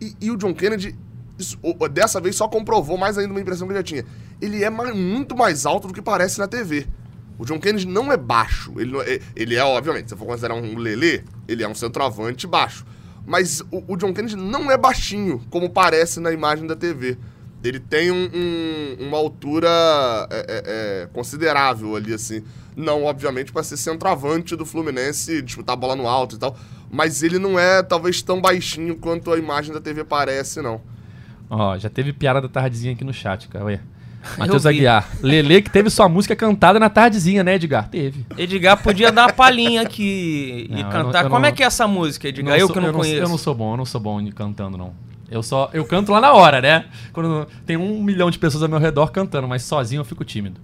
[0.00, 0.94] E, e o John Kennedy,
[1.38, 1.58] isso,
[1.90, 4.04] dessa vez, só comprovou mais ainda uma impressão que eu já tinha.
[4.40, 6.86] Ele é mais, muito mais alto do que parece na TV.
[7.38, 8.72] O John Kennedy não é baixo.
[8.78, 12.84] Ele, é, ele é, obviamente, se for considerar um Lelê, ele é um centroavante baixo.
[13.26, 17.16] Mas o, o, John Kennedy não é baixinho, como parece na imagem da TV.
[17.64, 19.66] ele tem um- um- uma altura
[20.30, 20.62] é, é,
[21.04, 22.44] é, considerável ali, assim.
[22.76, 26.54] Não, obviamente, para ser centroavante do Fluminense, disputar a bola no alto e tal.
[26.90, 30.78] Mas ele não é, talvez, tão baixinho quanto a imagem da TV parece, não.
[31.48, 33.64] Ó, já teve piada da tardezinha aqui no chat, cara.
[33.64, 33.80] Ué.
[34.38, 34.66] Matheus.
[34.66, 35.08] Aguiar.
[35.22, 37.88] Lele que teve sua música cantada na tardezinha, né, Edgar?
[37.88, 38.24] Teve.
[38.36, 41.02] Edgar podia dar a palhinha aqui Não, e eu cantar.
[41.12, 42.58] não- eu Como não- é que é essa música, Edgar?
[42.58, 43.22] eu sou- que não eu conheço.
[43.22, 44.92] eu não sou bom, eu não sou bom cantando, não.
[45.30, 45.70] Eu só.
[45.72, 46.84] Eu canto lá na hora, né?
[47.12, 50.60] Quando tem um milhão de pessoas ao meu redor cantando, mas sozinho eu fico tímido.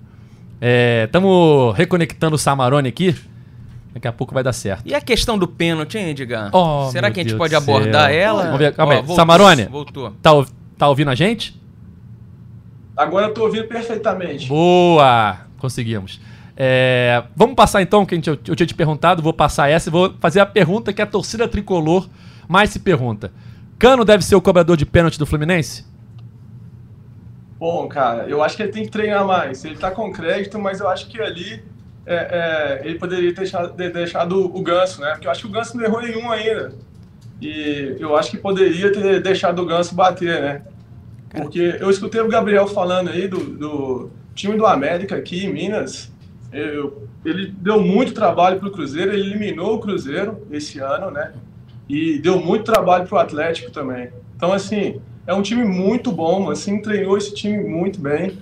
[0.60, 3.14] É, tamo reconectando o Samarone aqui.
[3.92, 4.82] Daqui a pouco vai dar certo.
[4.86, 6.50] E a questão do pênalti, hein, Edgar?
[6.54, 7.74] Oh, Será que a gente Deus pode do céu.
[7.76, 8.44] abordar ela?
[8.44, 9.00] Vamos ver, calma Ó, aí.
[9.02, 9.64] voltou, Samarone.
[9.64, 10.10] Voltou.
[10.22, 10.30] Tá,
[10.78, 11.59] tá ouvindo a gente?
[13.00, 14.46] Agora eu tô ouvindo perfeitamente.
[14.46, 15.38] Boa!
[15.58, 16.20] Conseguimos.
[16.56, 19.88] É, vamos passar então, que a gente- eu, eu tinha te perguntado, vou passar essa
[19.88, 22.06] e vou fazer a pergunta que a torcida tricolor
[22.46, 23.32] mais se pergunta.
[23.78, 25.86] Cano deve ser o cobrador de pênalti do Fluminense?
[27.58, 29.64] Bom, cara, eu acho que ele tem que treinar mais.
[29.64, 31.62] Ele tá com crédito, mas eu acho que ali
[32.04, 35.12] é, é, ele poderia ter deixado, ter deixado o Ganso, né?
[35.12, 36.74] Porque eu acho que o Ganso não errou nenhum ainda.
[37.40, 40.62] E eu acho que poderia ter deixado o Ganso bater, né?
[41.30, 46.10] Porque eu escutei o Gabriel falando aí do, do time do América aqui em Minas.
[46.52, 51.32] Eu- ele deu muito trabalho pro Cruzeiro, ele eliminou o Cruzeiro esse ano, né?
[51.88, 54.10] E deu muito trabalho pro Atlético também.
[54.36, 58.38] Então, assim, é um time muito bom, assim, treinou esse time muito bem.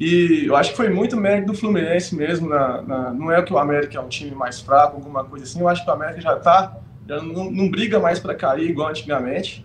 [0.00, 2.48] E eu acho que foi muito mérito do Fluminense mesmo.
[2.48, 5.60] Na, na- não é que o América é um time mais fraco, alguma coisa assim.
[5.60, 6.76] Eu acho que o América já tá,
[7.08, 9.64] já não, não briga mais para cair igual antigamente.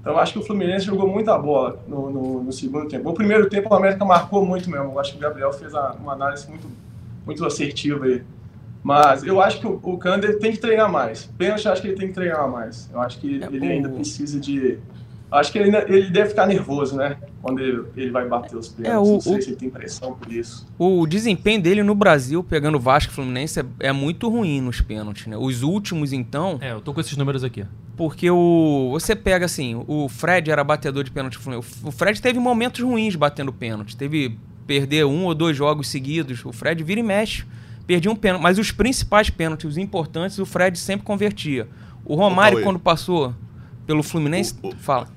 [0.00, 3.10] Então eu acho que o Fluminense jogou muita bola no, no- no segundo tempo.
[3.10, 4.92] O primeiro tempo o América marcou muito mesmo.
[4.92, 6.66] Eu acho que o Gabriel fez a- uma análise muito,
[7.26, 8.22] muito assertiva aí.
[8.82, 11.26] Mas eu acho que o, o Kander tem que treinar mais.
[11.36, 12.88] Pênalti, eu acho que ele tem que treinar mais.
[12.92, 14.78] Eu acho que É, ele o- ainda precisa de.
[15.30, 17.18] Acho que ele, ele deve ficar nervoso, né?
[17.42, 18.94] Quando ele, ele vai bater os pênaltis.
[18.96, 20.66] É, o- não sei o- se ele tem pressão por isso.
[20.78, 25.26] O desempenho dele no Brasil, pegando Vasco e Fluminense, é, é muito ruim nos pênaltis,
[25.26, 25.36] né?
[25.36, 27.64] Os últimos, então, É, eu tô com esses números aqui.
[27.96, 31.68] porque o você pega assim, o Fred era batedor de pênalti Fluminense.
[31.84, 33.96] O Fred teve momentos ruins batendo pênalti.
[33.96, 36.42] Teve perder um ou dois jogos seguidos.
[36.44, 37.44] O Fred vira e mexe,
[37.86, 38.42] perdia um pênalti.
[38.42, 41.68] Mas os principais pênaltis, os importantes, o Fred sempre convertia.
[42.04, 43.34] O Romário, quando passou
[43.86, 45.08] pelo Fluminense, O- o- fala.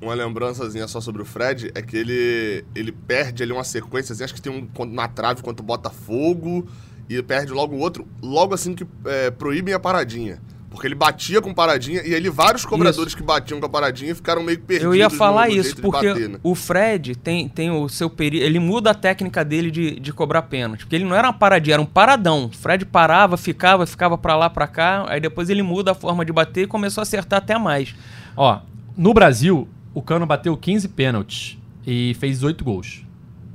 [0.00, 4.24] Uma lembrançazinha só sobre o Fred é que ele, ele perde ali uma sequência, assim,
[4.24, 6.66] acho que tem um na trave contra o Botafogo
[7.08, 10.40] e perde logo o outro, logo assim que é, proíbem a paradinha.
[10.76, 14.42] Porque ele batia com paradinha e ali vários cobradores que batiam com a paradinha ficaram
[14.42, 14.92] meio perdidos.
[14.92, 16.38] Eu ia falar no isso, porque bater, né?
[16.42, 18.44] o Fred tem, tem o seu período.
[18.44, 20.80] Ele muda a técnica dele de, de cobrar pênalti.
[20.80, 22.46] Porque ele não era uma paradinha, era um paradão.
[22.46, 25.06] O Fred parava, ficava, ficava pra lá, pra cá.
[25.08, 27.94] Aí depois ele muda a forma de bater e começou a acertar até mais.
[28.36, 28.60] Ó,
[28.94, 31.56] no Brasil, o Cano bateu 15 pênaltis
[31.86, 33.02] e fez 8 gols.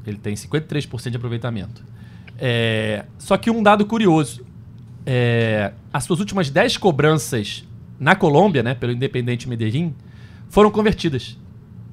[0.08, 1.86] Ele tem 53% de aproveitamento.
[2.36, 4.43] É, só que um dado curioso.
[5.06, 7.63] é, as suas últimas 10 cobranças
[7.99, 9.93] na Colômbia, né, pelo Independente Medellín,
[10.49, 11.38] foram convertidas.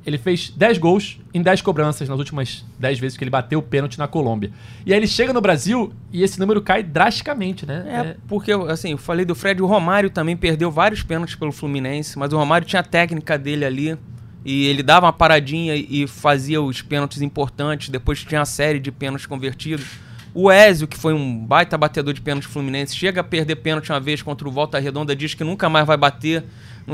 [0.07, 3.63] Ele fez 10 gols em 10 cobranças nas últimas 10 vezes que ele bateu o
[3.63, 4.51] pênalti na Colômbia.
[4.87, 7.85] E aí ele chega no Brasil e esse número cai drasticamente, né?
[7.87, 12.19] É, porque, assim, eu falei do Fred, o Romário também perdeu vários pênaltis pelo Fluminense,
[12.19, 13.99] mas o Romário tinha a técnica dele ali.
[14.45, 17.89] E ele dava uma paradinha e fazia os pênaltis importantes.
[17.89, 19.87] Depois tinha a série de pênaltis convertidos.
[20.35, 23.99] O Ezio, que foi um baita batedor de pênalti fluminense, chega a perder pênalti uma
[23.99, 26.45] vez contra o Volta Redonda, diz que nunca mais vai bater.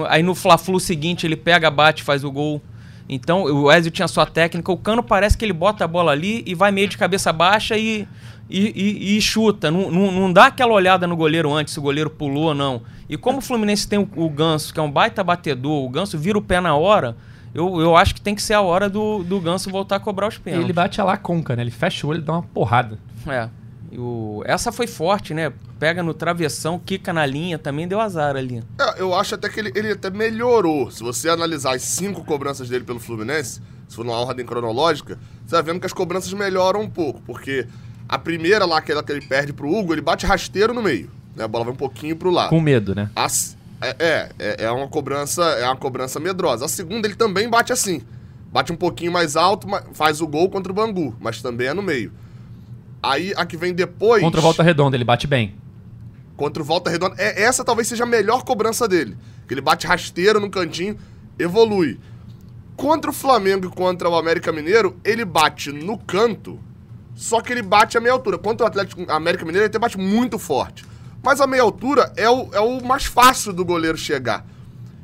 [0.08, 2.62] Aí no Fla-Flu seguinte ele pega, bate, faz o gol.
[3.08, 4.72] Então o Ezio tinha sua técnica.
[4.72, 7.76] O Cano parece que ele bota a bola ali e vai meio de cabeça baixa
[7.76, 8.08] e,
[8.48, 8.60] e,
[9.14, 9.70] e- e chuta.
[9.70, 12.82] Não, não, não dá aquela olhada no goleiro antes, se o goleiro pulou ou não.
[13.10, 16.16] E como o Fluminense tem o, o Ganso, que é um baita batedor, o Ganso
[16.16, 17.14] vira o pé na hora,
[17.54, 20.28] eu, eu acho que tem que ser a hora do, do Ganso voltar a cobrar
[20.28, 20.64] os pênaltis.
[20.66, 21.62] Ele bate a lá conca, né?
[21.62, 22.98] Ele fecha o olho e dá uma porrada.
[23.26, 23.48] É.
[23.96, 25.52] O- essa foi forte, né?
[25.78, 28.62] Pega no travessão, quica na linha, também deu azar ali.
[28.80, 30.90] É, eu acho até que ele, ele até melhorou.
[30.90, 35.54] Se você analisar as cinco cobranças dele pelo Fluminense, se for numa ordem cronológica, você
[35.54, 37.20] vai vendo que as cobranças melhoram um pouco.
[37.22, 37.66] Porque
[38.08, 41.10] a primeira lá, aquela que ele perde pro Hugo, ele bate rasteiro no meio.
[41.36, 41.44] Né?
[41.44, 42.48] A bola vai um pouquinho pro lado.
[42.50, 43.10] Com medo, né?
[43.14, 46.64] As- é, é, é, é uma cobrança, é uma cobrança medrosa.
[46.64, 48.02] A segunda ele também bate assim.
[48.52, 51.82] Bate um pouquinho mais alto, faz o gol contra o Bangu, mas também é no
[51.82, 52.12] meio.
[53.02, 54.22] Aí a que vem depois.
[54.22, 55.54] Contra a volta redonda, ele bate bem.
[56.36, 57.14] Contra o Volta Redonda.
[57.18, 59.16] É, essa talvez seja a melhor cobrança dele.
[59.46, 60.98] Que ele bate rasteiro no cantinho,
[61.38, 62.00] evolui.
[62.76, 66.58] Contra o Flamengo e contra o América Mineiro, ele bate no canto,
[67.14, 68.36] só que ele bate a meia altura.
[68.36, 70.84] Contra o Atlético América Mineiro, ele até bate muito forte.
[71.24, 74.46] Mas a meia altura é o, é o mais fácil do goleiro chegar.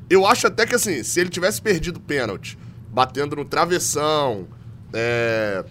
[0.08, 2.58] Eu acho até que assim, se ele tivesse perdido o pênalti
[2.90, 4.48] batendo no travessão,
[4.92, 5.64] é,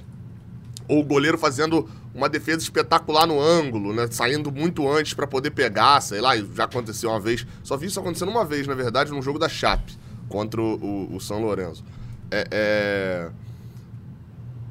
[0.87, 4.07] ou o goleiro fazendo uma defesa espetacular no ângulo, né?
[4.09, 7.45] Saindo muito antes para poder pegar, sei lá, já aconteceu uma vez.
[7.63, 11.15] Só vi isso acontecendo uma vez, na verdade, num jogo da Chape contra o, o,
[11.15, 11.83] o São Lourenço.
[12.31, 13.29] É, é,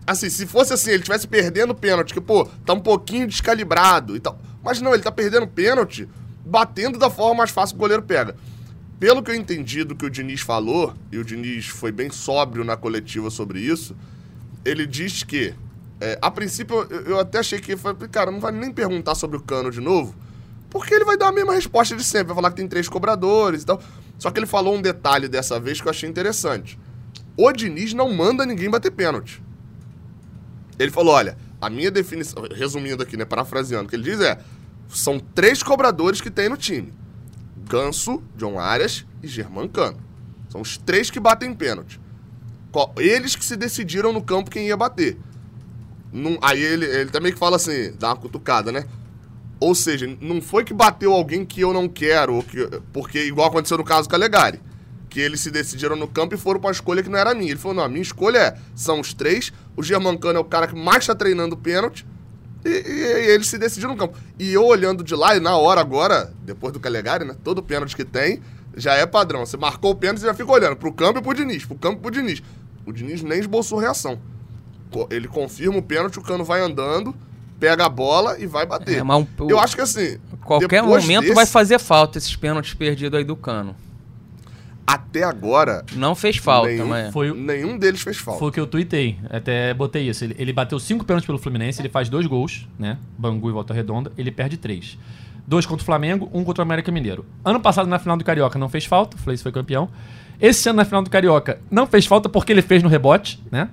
[0.08, 4.20] Assim, se fosse assim, ele tivesse perdendo pênalti, que, pô, tá um pouquinho descalibrado e
[4.20, 4.40] tal.
[4.62, 6.08] Mas não, ele tá perdendo pênalti,
[6.44, 8.36] batendo da forma mais fácil que o goleiro pega.
[8.98, 12.64] Pelo que eu entendi do que o Diniz falou, e o Diniz foi bem sóbrio
[12.64, 13.96] na coletiva sobre isso,
[14.64, 15.54] ele diz que
[16.00, 19.36] é, a princípio, eu, eu até achei que, falei, cara, não vai nem perguntar sobre
[19.36, 20.14] o cano de novo,
[20.70, 23.62] porque ele vai dar a mesma resposta de sempre, vai falar que tem três cobradores
[23.62, 23.80] e tal.
[24.18, 26.78] Só que ele falou um detalhe dessa vez que eu achei interessante.
[27.36, 29.42] O Diniz não manda ninguém bater pênalti.
[30.78, 34.38] Ele falou, olha, a minha definição, resumindo aqui, né, parafraseando, o que ele diz é,
[34.88, 36.92] são três cobradores que tem no time.
[37.68, 39.98] Ganso, John Arias e Germancano.
[40.48, 42.00] São os três que batem pênalti.
[42.96, 45.18] Eles que se decidiram no campo quem ia bater.
[46.40, 48.84] Aí ele, ele também que fala assim, dá uma cutucada, né?
[49.60, 53.76] Ou seja, não foi que bateu alguém que eu não quero, que, porque igual aconteceu
[53.76, 54.60] no caso com a Legari,
[55.08, 57.50] que eles se decidiram no campo e foram para escolha que não era minha.
[57.50, 60.66] Ele falou, não, a minha escolha é, são os três, o Germancano é o cara
[60.66, 62.06] que mais está treinando pênalti,
[62.64, 64.18] e, e, e, eles se decidiram no campo.
[64.38, 67.94] E eu olhando de lá, e na hora agora, depois do Calegari, né, todo pênalti
[67.96, 68.42] que tem,
[68.76, 69.46] já é padrão.
[69.46, 71.98] Você marcou o pênalti, você já fica olhando pro campo e pro Diniz, pro campo
[71.98, 72.42] e pro Diniz.
[72.84, 74.18] O Diniz nem esboçou reação
[75.10, 77.14] ele confirma o pênalti, o cano vai andando,
[77.60, 78.98] pega a bola e vai bater.
[78.98, 80.18] É, um, eu acho que assim.
[80.44, 83.76] Qualquer momento desse, vai fazer falta esses pênaltis perdidos aí do cano.
[84.88, 85.84] Até agora.
[85.94, 87.12] Não fez falta, nenhum, mas.
[87.12, 88.38] Foi, nenhum deles fez falta.
[88.38, 89.18] Foi o que eu tuitei.
[89.28, 90.24] Até botei isso.
[90.24, 92.96] Ele, ele bateu cinco pênaltis pelo Fluminense, ele faz dois gols, né?
[93.18, 94.96] Bangu e Volta Redonda, ele perde três.
[95.46, 97.26] Dois contra o Flamengo, um contra o América Mineiro.
[97.44, 99.90] Ano passado, na final do Carioca, não fez falta, o Fluminense foi campeão.
[100.40, 103.68] Esse ano, na final do Carioca, não fez falta porque ele fez no rebote, né?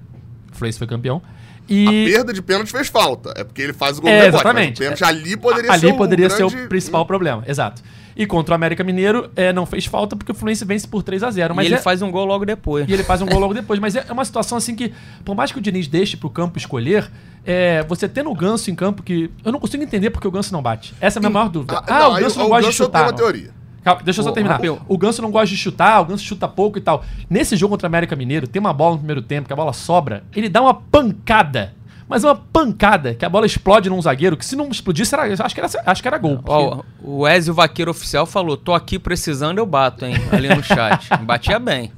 [0.52, 1.22] O Fluminense foi campeão.
[1.70, 1.88] E...
[1.88, 3.34] A perda de pênalti fez falta.
[3.38, 4.76] É porque ele faz o gol é, rebote, exatamente.
[4.76, 6.52] o pênalti ali poderia ali ser o poderia grande...
[6.52, 7.06] ser o principal hum.
[7.06, 7.44] problema.
[7.48, 7.82] Exato.
[8.16, 11.24] E contra o América Mineiro é, não fez falta porque o Fluminense vence por 3
[11.24, 11.80] a 0 mas E ele é...
[11.80, 12.88] faz um gol logo depois.
[12.88, 13.80] E ele faz um gol logo depois.
[13.80, 14.94] Mas é uma situação assim que,
[15.26, 17.12] por mais que o Diniz deixe pro campo escolher,
[17.46, 19.30] é, você tendo o Ganso em campo que.
[19.44, 20.94] Eu não consigo entender porque o Ganso não bate.
[21.02, 21.78] Essa é a minha maior dúvida.
[21.78, 23.08] Ah, ah não, o Ganso não, não gosta de chutar.
[23.08, 23.56] Eu tenho uma teoria.
[23.84, 24.60] Calma, deixa eu só terminar.
[24.88, 27.06] O Ganso não gosta de chutar, o Ganso chuta pouco e tal.
[27.30, 29.74] Nesse jogo contra o América Mineiro, tem uma bola no primeiro tempo, que a bola
[29.74, 31.74] sobra, ele dá uma pancada
[32.08, 35.56] mas uma pancada, que a bola explode num zagueiro, que se não explodisse, era, acho,
[35.56, 36.38] que era, acho que era gol.
[36.38, 36.86] Porque...
[37.04, 41.10] o Ezio Vaqueiro Oficial falou, tô aqui precisando, eu bato, hein, ali no chat.
[41.26, 41.92] Batia bem.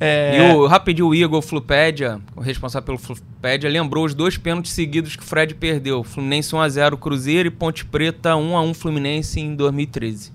[0.00, 0.50] É...
[0.50, 5.14] E o, rapidinho, o Igor Flupédia, o responsável pelo Flupédia, lembrou os dois pênaltis seguidos
[5.14, 6.02] que o Fred perdeu.
[6.02, 10.32] Fluminense 1x0 Cruzeiro e Ponte Preta 1x1 Fluminense em 2013.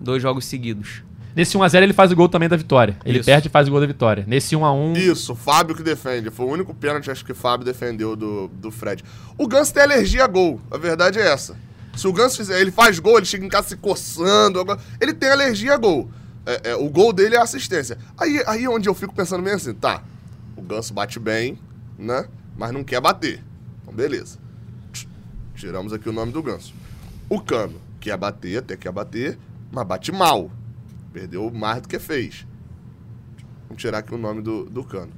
[0.00, 1.02] Dois jogos seguidos.
[1.34, 2.96] Nesse 1x0 ele faz o gol também da vitória.
[3.04, 3.26] Ele Isso.
[3.26, 4.24] perde e faz o gol da vitória.
[4.26, 4.96] Nesse 1x1.
[4.96, 6.30] Isso, Fábio que defende.
[6.30, 9.02] Foi o único pênalti, acho que o Fábio defendeu do, do Fred.
[9.38, 10.60] O Ganso tem alergia a gol.
[10.70, 11.56] A verdade é essa.
[11.96, 14.64] Se o Ganso fizer, ele faz gol, ele chega em casa se coçando.
[15.00, 16.10] Ele tem alergia a gol.
[16.44, 17.96] É, é, o gol dele é assistência.
[18.18, 20.02] Aí, aí onde eu fico pensando mesmo assim, tá.
[20.56, 21.58] O Ganso bate bem,
[21.98, 22.26] né?
[22.56, 23.42] Mas não quer bater.
[23.82, 24.38] Então, beleza.
[25.54, 26.74] Tiramos aqui o nome do Ganso.
[27.28, 29.38] O Cano quer bater, até quer bater,
[29.70, 30.50] mas bate mal.
[31.12, 32.46] Perdeu mais do que fez.
[33.68, 35.12] Vamos tirar aqui o nome do, do cano.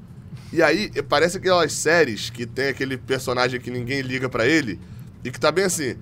[0.53, 4.81] E aí, parece aquelas séries que tem aquele personagem que ninguém liga para ele
[5.25, 5.97] e que tá bem assim.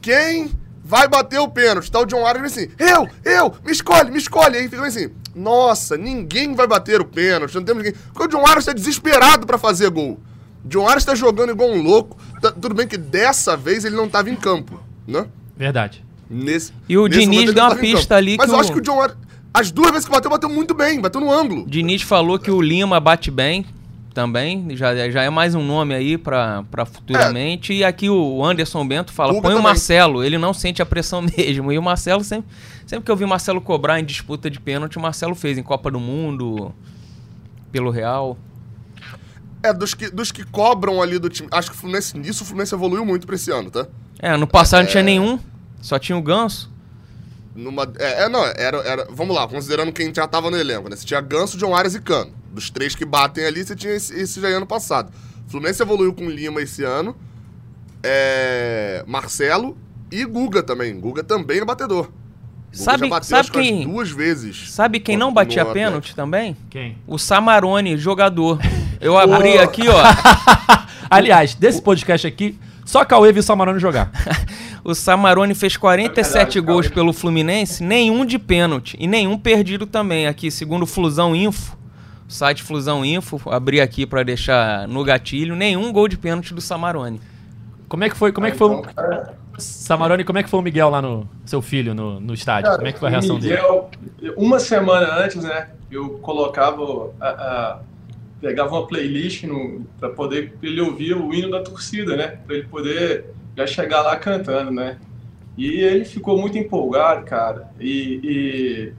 [0.00, 0.50] Quem
[0.84, 1.90] vai bater o pênalti?
[1.90, 4.56] Tá o John Arias assim, eu, eu, me escolhe, me escolhe.
[4.56, 8.00] Aí fica assim, nossa, ninguém vai bater o pênalti, não temos ninguém.
[8.12, 10.18] Porque o John Arias tá desesperado para fazer gol.
[10.64, 12.16] John Arias tá jogando igual um louco.
[12.40, 15.26] Tá, tudo bem que dessa vez ele não tava em campo, né?
[15.56, 16.04] Verdade.
[16.32, 18.60] Nesse, e o Diniz deu uma pista ali Mas eu o...
[18.60, 19.06] acho que o John.
[19.52, 21.66] As duas vezes que bateu, bateu muito bem, bateu no ângulo.
[21.68, 23.66] Diniz falou que o Lima bate bem
[24.14, 27.72] também, já, já é mais um nome aí para futuramente.
[27.72, 27.76] É.
[27.76, 29.58] E aqui o Anderson Bento fala: põe também.
[29.58, 31.70] o Marcelo, ele não sente a pressão mesmo.
[31.70, 32.50] E o Marcelo, sempre,
[32.86, 35.62] sempre que eu vi o Marcelo cobrar em disputa de pênalti, o Marcelo fez em
[35.62, 36.74] Copa do Mundo,
[37.70, 38.38] pelo Real.
[39.62, 41.48] É, dos que, dos que cobram ali do time.
[41.50, 43.86] Acho que o Fluminense, nisso o Fluminense evoluiu muito pra esse ano, tá?
[44.18, 45.38] É, no passado é, não tinha nenhum,
[45.82, 46.72] só tinha o Ganso.
[47.54, 49.06] Numa, é, é, não, era, era.
[49.10, 50.96] Vamos lá, considerando quem já tava no elenco, né?
[50.96, 52.32] Você tinha Ganso, John Arias e Cano.
[52.50, 55.12] Dos três que batem ali, você tinha esse, esse já ano passado.
[55.48, 57.14] Fluminense evoluiu com Lima esse ano.
[58.02, 59.76] É, Marcelo
[60.10, 60.98] e Guga também.
[60.98, 62.04] Guga também é batedor.
[62.04, 62.14] Guga
[62.72, 64.70] sabe, bateu, sabe quem duas vezes.
[64.70, 66.56] Sabe quem não batia pênalti também?
[66.70, 66.96] Quem?
[67.06, 68.58] O Samarone, jogador.
[68.98, 70.02] Eu abri aqui, ó.
[71.10, 72.58] Aliás, desse podcast aqui,
[72.92, 74.10] só Cauê viu o Samarone jogar.
[74.84, 80.26] o Samarone fez 47 gols pelo Fluminense, nenhum de pênalti e nenhum perdido também.
[80.26, 81.74] Aqui, segundo o Flusão Info,
[82.28, 87.18] Site Flusão Info, abri aqui pra deixar no gatilho, nenhum gol de pênalti do Samarone.
[87.88, 88.80] Como é que foi, como é que foi o...
[88.80, 89.24] Então,
[89.56, 91.26] Samarone, como é que foi o Miguel lá no...
[91.46, 92.64] Seu filho no, no estádio?
[92.64, 93.54] Cara, como é que foi a reação dele?
[93.54, 93.90] Miguel,
[94.36, 95.68] Uma semana antes, né?
[95.90, 97.78] Eu colocava, a, a-
[98.42, 99.44] pegava uma playlist
[100.00, 102.26] para poder ele ouvir o hino da torcida, né?
[102.44, 103.26] Para ele poder
[103.56, 104.98] já chegar lá cantando, né?
[105.56, 107.70] E ele ficou muito empolgado, cara.
[107.78, 108.92] E, e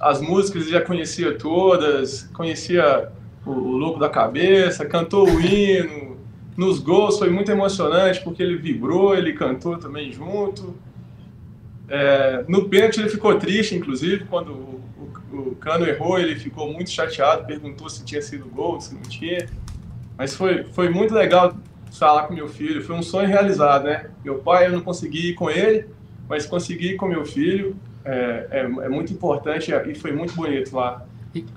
[0.00, 3.10] as músicas ele já conhecia todas, conhecia
[3.44, 6.16] o, o Louco da Cabeça, cantou o hino.
[6.56, 10.74] Nos gols foi muito emocionante porque ele vibrou, ele cantou também junto.
[11.86, 14.80] É, no pênalti ele ficou triste, inclusive, quando
[15.32, 19.48] o Cano errou, ele ficou muito chateado, perguntou se tinha sido gol, se não tinha.
[20.16, 21.54] Mas foi, foi muito legal
[21.92, 24.10] falar com meu filho, foi um sonho realizado, né?
[24.24, 25.86] Meu pai, eu não consegui ir com ele,
[26.28, 27.76] mas consegui ir com meu filho.
[28.04, 31.04] É, é, é muito importante e foi muito bonito lá.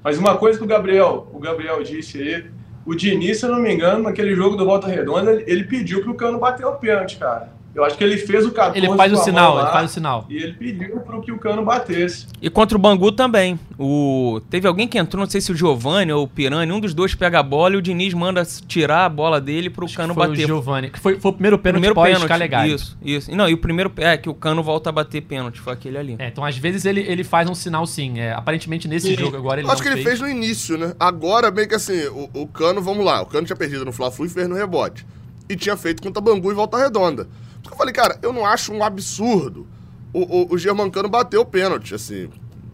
[0.04, 2.46] Mas uma coisa que o Gabriel, o Gabriel disse aí,
[2.86, 6.02] o Diniz, se eu não me engano, naquele jogo do Volta Redonda, ele, ele pediu
[6.02, 7.50] pro Cano bater o pênalti, cara.
[7.74, 9.94] Eu acho que ele fez o 14 Ele faz o sinal, lá, ele faz o
[9.94, 10.26] sinal.
[10.28, 12.28] E ele pediu para que o Cano batesse.
[12.42, 13.60] E contra o Bangu também.
[13.78, 14.42] O...
[14.50, 17.14] Teve alguém que entrou, não sei se o Giovani ou o Pirani, um dos dois
[17.14, 20.14] pega a bola e o Diniz manda tirar a bola dele pro Acho que Cano
[20.14, 20.44] foi bater.
[20.44, 20.90] o Giovani.
[20.90, 22.74] Que foi, foi o primeiro pênalti primeiro pós pênalti.
[22.74, 23.32] Isso, isso.
[23.32, 25.98] E Não, e o primeiro é que o Cano volta a bater pênalti, foi aquele
[25.98, 26.16] ali.
[26.18, 28.20] É, então às vezes ele, ele faz um sinal sim.
[28.20, 29.18] É, aparentemente nesse Sim.
[29.18, 30.94] jogo agora ele Eu acho não que ele fez no início, né?
[31.00, 34.26] Agora, meio que assim, o, o Cano, vamos lá, o Cano tinha perdido no Fla-Flu
[34.26, 35.06] e fez no rebote.
[35.48, 37.28] E tinha feito contra Bangu e Volta Redonda.
[37.70, 39.68] Eu falei, cara, eu não acho um absurdo
[40.14, 42.30] o, o, o Germancano bater o pênalti, assim.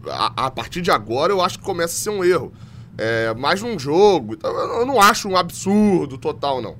[0.08, 2.52] A, a partir de agora, eu acho que começa a ser um erro.
[2.98, 6.76] É, mais num jogo, então, eu eu não acho um absurdo total, não.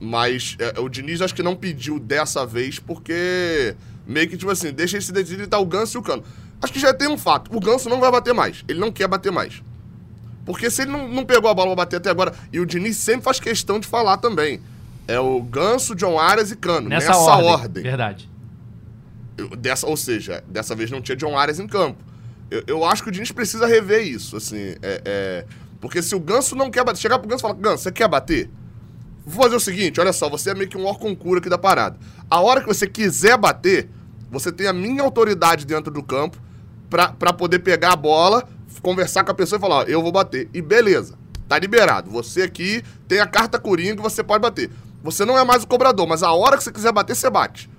[0.00, 3.74] Mas é, o Diniz acho que não pediu dessa vez porque
[4.06, 6.22] meio que, tipo assim, deixa ele se decidir tá o Ganso e o Cano.
[6.62, 7.54] Acho que já tem um fato.
[7.54, 8.64] O Ganso não vai bater mais.
[8.66, 9.62] Ele não quer bater mais.
[10.46, 12.96] Porque se ele não, não pegou a bola pra bater até agora, e o Diniz
[12.96, 14.60] sempre faz questão de falar também.
[15.08, 16.88] É o Ganso, John Arias e Cano.
[16.88, 17.50] Nessa, Nessa, ordem.
[17.50, 17.82] ordem.
[17.82, 18.30] Verdade.
[19.36, 21.98] Eu- Dessa, ou seja, dessa vez não tinha John Arias em campo.
[22.50, 24.74] Eu, eu acho que o Diniz precisa rever isso, assim.
[24.82, 25.44] é- é,
[25.80, 28.06] porque se o Ganso não quer bater, chegar pro Ganso e falar, Ganso, você quer
[28.08, 28.50] bater?
[29.24, 31.98] Vou fazer o seguinte, olha só, você é meio que um órgão aqui da parada.
[32.30, 33.88] A hora que você quiser bater,
[34.30, 36.38] você tem a minha autoridade dentro do campo
[36.90, 38.48] pra, pra poder pegar a bola,
[38.82, 40.48] conversar com a pessoa e falar, ó, eu vou bater.
[40.54, 41.14] E beleza,
[41.46, 42.10] tá liberado.
[42.10, 44.70] Você aqui tem a carta coringa, você pode bater.
[45.02, 47.70] Você não é mais o cobrador, mas a hora que você quiser bater, você bate.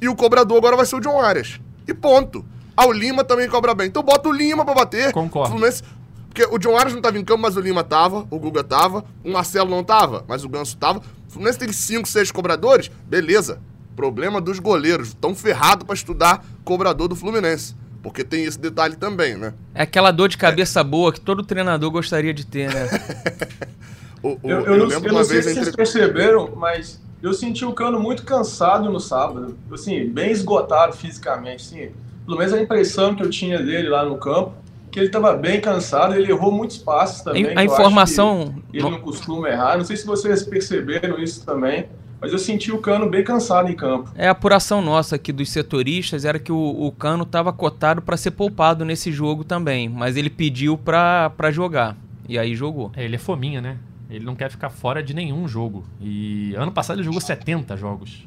[0.00, 1.60] E o cobrador agora vai ser o John Arias.
[1.86, 2.44] E ponto.
[2.76, 3.86] Ah, o Lima também cobra bem.
[3.88, 5.12] Então bota o Lima pra bater.
[5.12, 5.48] Concordo.
[5.48, 5.82] O Fluminense-
[6.28, 8.26] Porque o John Arias não tava em campo, mas o Lima tava.
[8.30, 9.04] O Guga tava.
[9.24, 11.00] O Marcelo não tava, mas o Ganso tava.
[11.28, 12.90] O Fluminense tem cinco, seis cobradores.
[13.06, 13.60] Beleza.
[13.96, 15.12] Problema dos goleiros.
[15.20, 17.74] Tão ferrado pra estudar cobrador do Fluminense.
[18.02, 19.52] Porque tem esse detalhe também, né?
[19.74, 22.88] É aquela dor de cabeça boa que todo treinador gostaria de ter, né?
[24.22, 27.32] O- o- Eu, eu não, lembro eu não sei se entre- vocês perceberam, mas eu
[27.32, 29.56] senti o Cano muito cansado no sábado.
[29.72, 31.64] Assim, bem esgotado fisicamente.
[31.64, 31.88] Assim,
[32.24, 34.52] pelo menos a impressão que eu tinha dele lá no campo,
[34.90, 37.46] que ele estava bem cansado, ele errou muitos passes também.
[37.46, 38.54] a eu informação.
[38.70, 39.76] que Ele não costuma errar.
[39.78, 41.86] Não sei se vocês perceberam isso também,
[42.20, 44.10] mas eu senti o Cano bem cansado em campo.
[44.16, 48.16] É a apuração nossa aqui dos setoristas era que o, o Cano estava cotado para
[48.16, 51.96] ser poupado nesse jogo também, mas ele pediu pra pra jogar
[52.28, 52.90] e aí jogou.
[52.96, 53.76] É, ele é fominha, né?
[54.10, 55.84] Ele não quer ficar fora de nenhum jogo.
[56.00, 58.26] E ano passado ele jogou 70 jogos.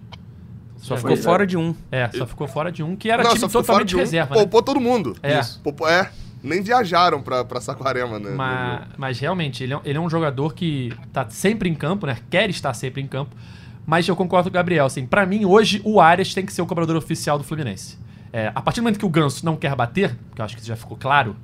[0.78, 1.24] Só É, ficou pois é.
[1.24, 1.76] fora de um.
[1.91, 3.96] É, só ficou fora de um que era Não, time só ficou fora totalmente de
[3.96, 4.00] um.
[4.00, 4.36] reserva.
[4.36, 4.41] né?
[4.41, 5.15] Poupou todo mundo.
[5.24, 5.39] É.
[5.39, 5.60] Isso.
[5.62, 6.10] Poupou- é.
[6.41, 8.32] Nem viajaram pra, pra Saquarema, né?
[8.36, 12.17] Mas, mas realmente, ele é, ele é um jogador que tá sempre em campo, né?
[12.30, 13.34] Quer estar sempre em campo.
[13.86, 16.62] Mas eu concordo com o Gabriel, assim, pra mim hoje o Arias tem que ser
[16.62, 17.98] o cobrador oficial do Fluminense.
[18.34, 20.60] É, a partir do momento que o Ganso não quer bater, que eu acho que
[20.62, 21.36] isso já ficou claro,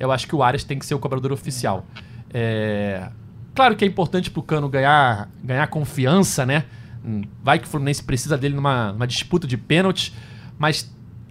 [0.00, 1.84] eu acho que o Arias tem que ser o cobrador oficial.
[2.32, 3.08] É,
[3.54, 6.64] claro que é importante pro Cano ganhar, ganhar confiança, né?
[7.04, 10.12] Hum, Vai que o Fluminense precisa dele numa, numa disputa de pênalti,
[10.58, 10.90] mas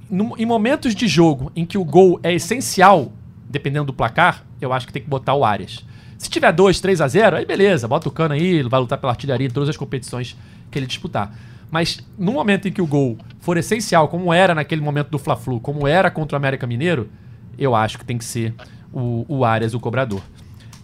[0.09, 3.11] num- em momentos de jogo em que o gol é essencial,
[3.49, 5.85] dependendo do placar, eu acho que tem que botar o Arias.
[6.17, 9.11] Se tiver 2, 3 a 0, aí beleza, bota o cano aí, vai lutar pela
[9.13, 10.35] artilharia em todas as competições
[10.69, 11.33] que ele disputar.
[11.71, 15.59] Mas no momento em que o gol for essencial, como era naquele momento do Fla-Flu,
[15.59, 17.09] como era contra o América Mineiro,
[17.57, 18.53] eu acho que tem que ser
[18.91, 20.21] o, o Arias o cobrador.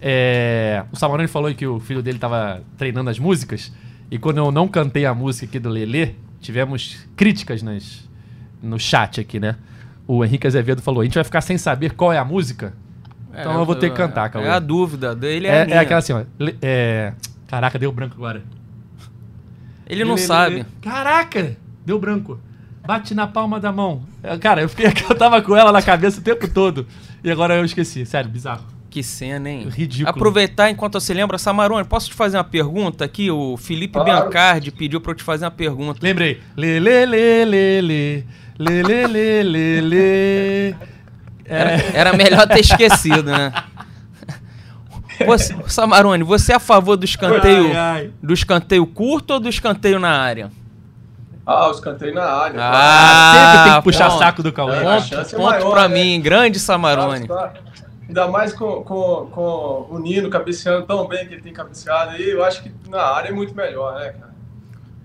[0.08, 3.73] É, o Samarone falou aí que o filho dele estava treinando as músicas,
[4.12, 8.08] e quando eu não cantei a música aqui do Lelê, tivemos críticas nas,
[8.62, 9.56] no chat aqui, né?
[10.08, 12.71] O Henrique Azevedo falou: a gente vai ficar sem saber qual é a música.
[13.32, 14.46] Então eu vou ter que cantar, Cauê.
[14.46, 16.23] É a dúvida dele é, É, é aquela assim, ó.
[16.62, 17.12] é,
[17.48, 18.44] Caraca, deu branco agora.
[19.88, 20.65] Ele não Lelê, sabe.
[20.84, 22.40] Caraca, deu branco.
[22.86, 24.04] Bate na palma da mão.
[24.21, 26.86] É, Cara, eu, fiquei, eu tava com ela na cabeça o tempo todo.
[27.23, 28.06] E agora eu esqueci.
[28.06, 28.75] Sério, bizarro.
[28.96, 29.67] Que cena, hein?
[29.69, 30.10] Ridículo.
[30.10, 33.29] Aproveitar enquanto você lembra, Samarone, posso te fazer uma pergunta aqui?
[33.29, 34.06] O Felipe Claro.
[34.21, 36.00] Biancardi pediu pra eu te fazer uma pergunta.
[36.02, 36.39] Lembrei.
[36.56, 38.23] Lê, lê, lê, lê, lê.
[38.58, 40.75] Lê, lê, lê, lê, lê.
[41.43, 43.52] Era, É, era melhor ter esquecido, né?
[45.27, 48.12] Você, Samarone, você é a favor do escanteio, Ai, ai.
[48.23, 50.50] do escanteio curto ou do escanteio na área?
[51.46, 52.60] Ah, os cantei na área.
[52.62, 54.19] Ah, sempre tem que puxar ponto.
[54.19, 54.77] saco do Cauê.
[54.77, 55.93] É, Ponto, é ponto maior, pra né?
[56.02, 57.27] mim, grande Samarone.
[57.27, 57.65] Claro, claro.
[58.08, 62.29] Ainda mais com, com, com o Nino cabeceando tão bem que ele tem cabeceado aí,
[62.29, 64.35] eu acho que na área é muito melhor, né, cara?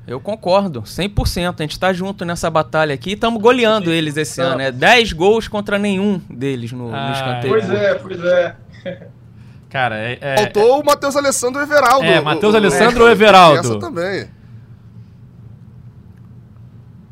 [0.07, 1.55] Eu concordo, 100%.
[1.59, 4.61] A gente tá junto nessa batalha aqui e estamos goleando eles esse ano.
[4.61, 7.53] É 10 gols contra nenhum deles no, no Ah, escanteio.
[7.53, 8.57] Pois é, pois é.
[9.71, 10.19] Cara, é.
[10.21, 12.05] é- Faltou o Matheus Alessandro o Everaldo.
[12.05, 13.59] É, Matheus O- o- Alessandro é, ou Everaldo?
[13.61, 14.29] Essa também.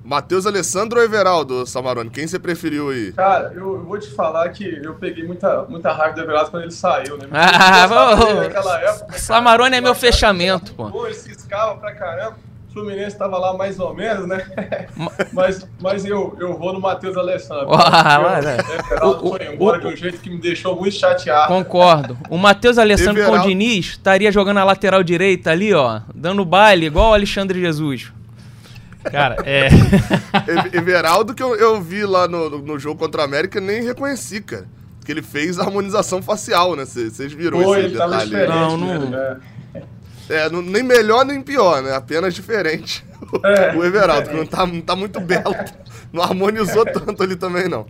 [0.09, 2.09] Matheus Alessandro ou Everaldo, Samarone?
[2.09, 3.13] Quem você preferiu aí?
[3.13, 6.63] Cara, eu, eu vou te falar que eu peguei muita, muita raiva do Everaldo quando
[6.63, 7.27] ele saiu, né?
[7.31, 7.87] Ah,
[8.19, 9.19] Eu ô, naquela época, cara.
[9.19, 10.91] Samarone é meu Eu fechamento, pô.
[10.91, 12.37] Pô, ele ciscava pra caramba.
[12.71, 14.47] O Fluminense tava lá mais ou menos, né?
[15.33, 17.69] mas mas eu, eu vou no Matheus Alessandro.
[17.75, 20.75] Ah, Porque mas o Everaldo O- foi embora o- de um jeito que me deixou
[20.75, 21.49] muito chateado.
[21.53, 22.17] Concordo.
[22.31, 26.45] O Matheus Alessandro com o Everaldo- Diniz estaria jogando a lateral direita ali, ó, dando
[26.47, 28.11] baile, igual o Alexandre Jesus.
[29.05, 29.69] Cara, é.
[30.49, 34.41] Ev- Everaldo, que eu, eu vi lá no, no- jogo contra a América, nem reconheci,
[34.41, 34.67] cara.
[35.05, 36.85] Que ele fez harmonização facial, né?
[36.85, 38.31] Vocês viram Pô, esse ele tava detalhe?
[38.31, 38.51] diferente.
[38.59, 39.37] Não, não- né?
[40.29, 41.95] É, não- nem melhor nem pior, né?
[41.95, 43.05] Apenas diferente.
[43.45, 43.73] É.
[43.79, 45.55] o Everaldo, que não tá, não tá muito belo.
[46.13, 47.87] Não harmonizou tanto ali também, não.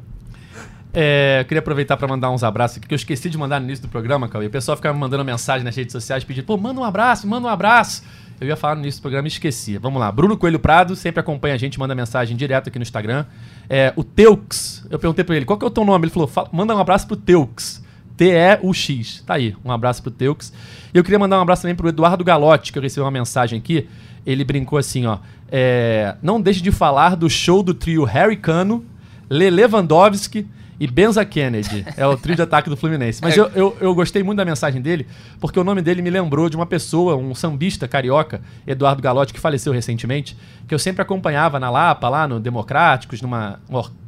[0.92, 3.66] É, eu queria aproveitar para mandar uns abraços aqui, que eu esqueci de mandar no
[3.66, 4.46] início do programa, Cauê.
[4.46, 7.46] O pessoal ficava me mandando mensagem nas redes sociais pedindo, pô, manda um abraço, manda
[7.46, 8.02] um abraço.
[8.40, 9.78] Eu ia falar no início do programa e esqueci.
[9.78, 10.12] Vamos lá.
[10.12, 13.24] Bruno Coelho Prado sempre acompanha a gente, manda mensagem direto aqui no Instagram.
[13.68, 16.04] É, o Teux, eu perguntei pra ele, qual que é o teu nome?
[16.04, 17.82] Ele falou, "Fala- manda um abraço pro Teux.
[18.16, 19.22] T-E-U-X.
[19.26, 20.52] Tá aí, um abraço pro Teux.
[20.92, 23.58] E eu queria mandar um abraço também pro Eduardo Galotti, que eu recebi uma mensagem
[23.58, 23.88] aqui.
[24.26, 25.18] Ele brincou assim, ó.
[25.50, 28.84] é, não deixe de falar do show do trio Harry Cano,
[29.30, 30.46] Le Lewandowski
[30.80, 31.84] e Benza Kennedy.
[31.96, 33.20] É o trio de ataque do Fluminense.
[33.22, 33.40] Mas É.
[33.40, 35.06] eu, eu, eu gostei muito da mensagem dele,
[35.40, 39.40] porque o nome dele me lembrou de uma pessoa, um sambista carioca, Eduardo Galotti, que
[39.40, 43.58] faleceu recentemente, que eu sempre acompanhava na Lapa, lá no Democráticos, numa,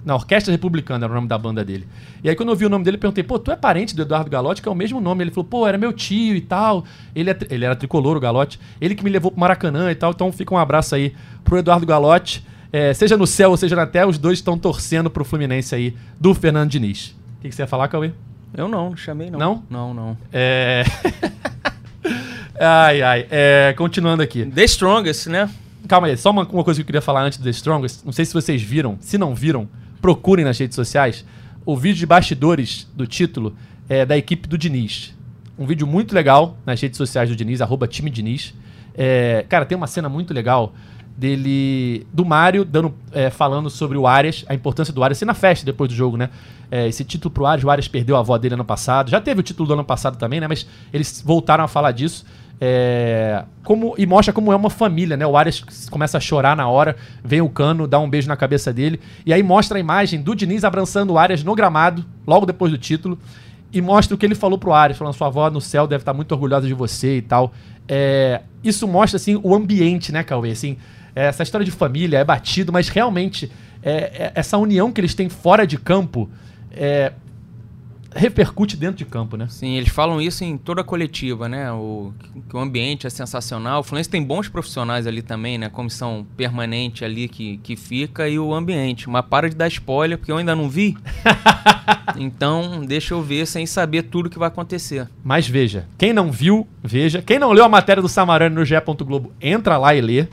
[0.05, 1.87] na Orquestra Republicana, era o nome da banda dele.
[2.23, 4.03] E aí quando eu vi o nome dele, eu perguntei, pô, tu é parente do
[4.03, 5.25] Eduardo Galotti, que é o mesmo nome.
[5.25, 6.85] Ele falou, pô, era meu tio e tal.
[7.15, 8.61] Ele, é ele era tricolor, o Galotti.
[8.81, 10.11] Ele que me levou pro Maracanã e tal.
[10.13, 12.45] Então fica um abraço aí pro Eduardo Galotti.
[12.73, 15.97] É, seja no céu ou seja na terra, os dois estão torcendo pro Fluminense aí,
[16.19, 17.17] do Fernando Diniz.
[17.39, 18.13] O que, que você ia falar, Cauê?
[18.55, 19.39] Eu não, não chamei não.
[19.39, 19.65] Não?
[19.71, 20.19] Não, não.
[20.33, 20.85] É...
[22.61, 23.27] ai, ai.
[23.31, 24.45] É, continuando aqui.
[24.45, 25.51] The Strongest, né?
[25.89, 28.05] Calma aí, só uma, uma coisa que eu queria falar antes do The Strongest.
[28.05, 28.97] Não sei se vocês viram.
[29.01, 29.69] Se não viram,
[30.01, 31.25] procurem nas redes sociais.
[31.65, 33.55] O vídeo de bastidores do título
[33.89, 35.15] é da equipe do Diniz.
[35.59, 38.55] Um vídeo muito legal nas redes sociais do Diniz, arroba time Diniz.
[38.95, 40.75] É, cara, tem uma cena muito legal
[41.17, 42.07] dele.
[42.13, 45.65] Do Mário dando, é, falando sobre o Arias, a importância do Arias, assim, na festa
[45.65, 46.31] depois do jogo, né?
[46.71, 49.11] É, esse título pro Arias, o Arias perdeu a avó dele ano passado.
[49.11, 50.49] Já teve o título do ano passado também, né?
[50.49, 52.25] Mas eles voltaram a falar disso.
[52.63, 55.27] É, como, e mostra como é uma família, né?
[55.27, 56.95] O Arias começa a chorar na hora,
[57.25, 60.35] vem o cano, dá um beijo na cabeça dele, e aí mostra a imagem do
[60.35, 63.19] Diniz abraçando o Arias no gramado, logo depois do título,
[63.73, 66.13] e mostra o que ele falou pro Arias, falando: sua avó no céu deve estar
[66.13, 67.51] muito orgulhosa de você e tal.
[67.89, 70.51] É, isso mostra, assim, o ambiente, né, Cauê?
[70.51, 70.77] Assim,
[71.15, 73.51] essa história de família é batido, mas realmente
[73.83, 76.29] é, é, essa união que eles têm fora de campo
[76.73, 77.13] é,
[78.15, 79.47] repercute dentro de campo, né?
[79.49, 81.71] Sim, eles falam isso em toda a coletiva, né?
[81.73, 82.13] O,
[82.49, 83.81] que o ambiente é sensacional.
[83.81, 85.69] O Fluminense tem bons profissionais ali também, né?
[85.69, 89.09] Comissão permanente ali que, que fica e o ambiente.
[89.09, 90.97] Mas para de dar spoiler, porque eu ainda não vi.
[92.19, 95.09] então, deixa eu ver sem saber tudo que vai acontecer.
[95.23, 97.23] Mas veja, quem não viu, veja.
[97.23, 98.75] Quem não leu a matéria do Samarani no GE.
[99.05, 100.27] Globo, entra lá e lê.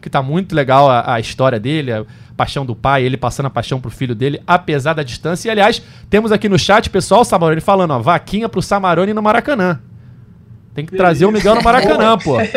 [0.00, 2.04] Que tá muito legal a, a história dele, a
[2.36, 5.48] paixão do pai, ele passando a paixão pro filho dele, apesar da distância.
[5.48, 9.22] E aliás, temos aqui no chat, pessoal, o Samaroni falando, ó, vaquinha pro Samaroni no
[9.22, 9.80] Maracanã.
[10.74, 12.36] Tem que trazer o Miguel no Maracanã, pô.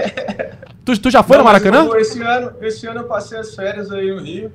[0.83, 1.85] Tu, tu já foi Não, no Maracanã?
[1.85, 4.51] eu- esse, ano, esse ano eu passei as férias aí no Rio.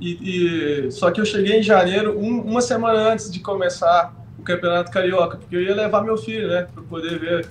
[0.00, 4.42] E, e- só que eu cheguei em janeiro, um- uma semana antes de começar o
[4.42, 7.46] Campeonato Carioca, porque eu ia levar meu filho, né, para poder ver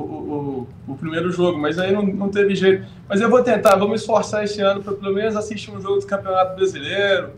[0.00, 2.86] o, o, o- primeiro jogo, mas aí não, não teve jeito.
[3.08, 6.06] Mas eu vou tentar, me esforçar esse ano para pelo menos assistir um jogo do
[6.06, 7.30] Campeonato Brasileiro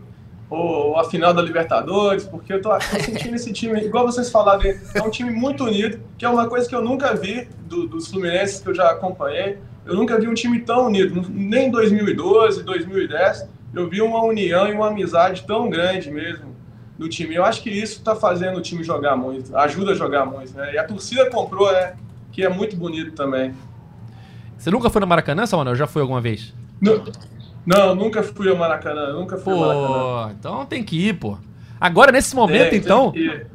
[0.49, 4.63] ou, a final da Libertadores, porque eu tô, tô sentindo esse time, igual vocês falaram,
[4.95, 8.07] é um time muito unido, que é uma coisa que eu nunca vi do- dos
[8.07, 9.57] Fluminenses que eu já acompanhei.
[9.85, 14.67] Eu nunca vi um time tão unido, nem em 2012, 2010, eu vi uma união
[14.67, 16.55] e uma amizade tão grande mesmo
[16.97, 17.35] no time.
[17.35, 20.73] Eu acho que isso está fazendo o time jogar muito, ajuda a jogar muito, né?
[20.73, 21.93] E a torcida comprou, né?
[22.31, 23.53] Que é muito bonito também.
[24.57, 25.75] Você nunca foi no Maracanã, Samuel?
[25.75, 26.53] Já foi alguma vez?
[26.81, 27.03] Não,
[27.65, 29.87] não, nunca fui ao Maracanã, nunca fui ao Maracanã.
[29.87, 31.37] Pô, então tem que ir, pô.
[31.79, 33.11] Agora, nesse momento, Tem- então.
[33.11, 33.45] tem.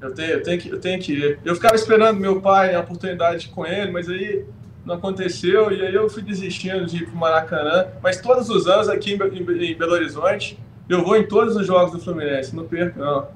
[0.00, 1.38] Eu tenho, eu, tenho que, eu tenho que ir.
[1.44, 4.44] Eu ficava esperando meu pai a oportunidade com ele, mas aí
[4.84, 7.86] não aconteceu e aí eu fui desistindo de ir pro Maracanã.
[8.02, 10.58] Mas todos os anos aqui em Belo Horizonte,
[10.88, 13.28] eu vou em todos os jogos do Fluminense, não perco não.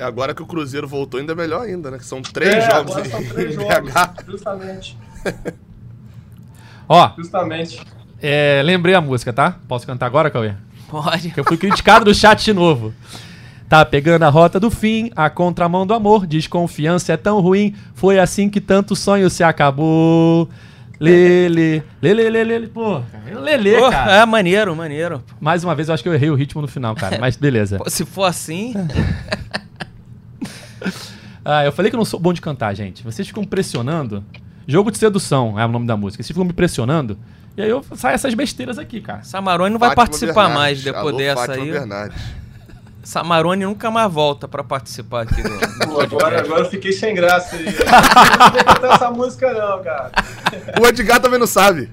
[0.00, 1.98] E agora que o Cruzeiro voltou, ainda é melhor ainda, né?
[1.98, 3.62] Que são três É, jogos agora são em três BH.
[3.66, 4.98] jogos, justamente,
[6.88, 7.80] Ó, justamente.
[8.22, 9.56] é, lembrei a música, tá?
[9.68, 10.54] Posso cantar agora, Cauê?
[10.88, 11.32] Pode.
[11.36, 12.92] Eu fui criticado no chat de novo.
[13.68, 18.18] Tá pegando a rota do fim, a contramão do amor, desconfiança é tão ruim, foi
[18.18, 20.48] assim que tanto sonho se acabou.
[20.98, 23.00] Lele, lele, lele, lele, pô,
[23.42, 24.12] lele, cara.
[24.16, 25.22] é maneiro, maneiro.
[25.40, 27.78] Mais uma vez eu acho que eu errei o ritmo no final, cara, mas beleza.
[27.86, 28.74] Se for assim,
[31.42, 33.02] Ah, eu falei que eu não sou bom de cantar, gente.
[33.02, 34.22] Vocês ficam pressionando.
[34.66, 36.22] Jogo de sedução é o nome da música.
[36.22, 37.18] Vocês ficam me pressionando.
[37.56, 39.22] E aí eu saio essas besteiras aqui, cara.
[39.22, 40.58] Samarone não vai Fátima participar Bernardes.
[40.58, 41.70] mais depois Alô, dessa Fátima aí.
[41.72, 42.22] Bernardes.
[43.02, 45.50] Samarone nunca mais volta pra participar aqui do.
[45.88, 47.64] Pô, agora, agora eu fiquei sem graça aí.
[47.80, 50.10] Eu não vou cantar essa música não, cara.
[50.80, 51.88] O Edgar também não sabe.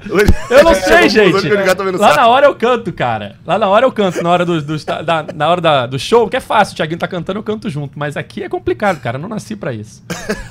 [0.49, 1.41] Eu não sei, conclusão gente.
[1.41, 2.19] que O Edgar também não Lá sabe.
[2.21, 3.35] na hora eu canto, cara.
[3.45, 6.27] Lá na hora eu canto, na hora do, do- da- na hora da- do show,
[6.29, 6.73] que é fácil.
[6.73, 7.97] O Thiaguinho tá cantando, eu canto junto.
[7.97, 9.17] Mas aqui é complicado, cara.
[9.17, 10.03] Eu não nasci pra isso.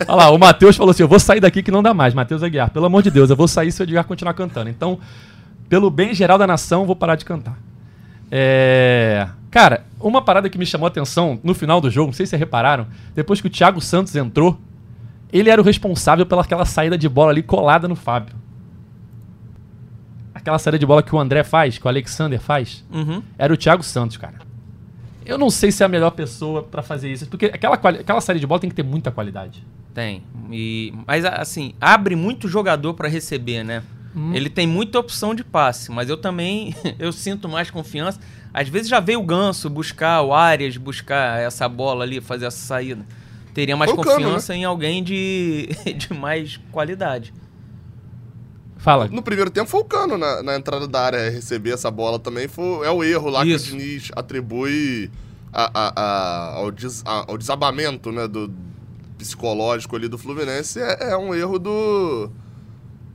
[0.09, 2.15] Olha lá, o Matheus falou assim: eu vou sair daqui que não dá mais.
[2.15, 4.71] Matheus Aguiar, pelo amor de Deus, eu vou sair se o Edgar continuar cantando.
[4.71, 4.99] Então,
[5.69, 7.57] pelo bem geral da nação, eu vou parar de cantar.
[8.31, 9.29] É.
[9.57, 12.31] Cara, uma parada que me chamou a atenção no final do jogo, não sei se
[12.31, 14.61] vocês repararam, depois que o Thiago Santos entrou,
[15.33, 18.37] ele era o responsável pelaquela saída de bola ali colada no Fábio.
[20.35, 23.23] Aquela saída de bola que o André faz, que o Alexander faz, Uhum.
[23.39, 24.35] era o Thiago Santos, cara.
[25.25, 28.39] Eu não sei se é a melhor pessoa pra fazer isso, porque aquela, aquela saída
[28.39, 29.67] de bola tem que ter muita qualidade.
[29.95, 30.23] Tem.
[30.53, 33.83] E, mas assim, abre muito jogador pra receber, né?
[34.15, 34.35] Hum.
[34.35, 38.21] Ele tem muita opção de passe, mas eu também eu sinto mais confiança.
[38.59, 42.57] Às vezes já veio o Ganso buscar o Arias, buscar essa bola ali, fazer essa
[42.57, 43.05] saída.
[43.53, 47.35] Teria mais Foi o Cano, confiança em alguém de, de mais qualidade.
[48.79, 49.09] Fala.
[49.09, 52.49] No primeiro tempo foi o Cano na, na entrada da área receber essa bola também.
[52.49, 53.67] Foi, é o erro lá Isso.
[53.71, 55.11] que o Diniz atribui
[55.53, 58.51] a- a- a- ao, des- a- ao desabamento né, do
[59.19, 60.81] psicológico ali do Fluminense.
[60.81, 62.31] É, é um erro do,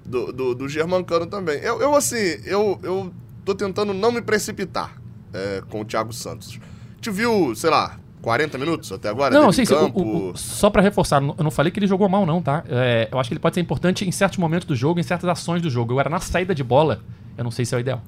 [0.06, 1.58] do, do, do Germancano também.
[1.62, 3.12] Eu, eu, assim, eu, eu
[3.44, 5.01] tô tentando não me precipitar
[5.34, 6.60] é, com o Thiago Santos.
[7.00, 9.34] Te viu, sei lá, 40 minutos até agora?
[9.34, 10.00] Não, sim, campo?
[10.02, 12.64] o- o- só pra reforçar, eu não falei que ele jogou mal, não, tá?
[12.70, 15.28] É, eu acho que ele pode ser importante em certos momentos do jogo, em certas
[15.30, 15.94] ações do jogo.
[15.94, 17.02] Agora, na saída de bola,
[17.38, 18.02] eu não sei se é o ideal.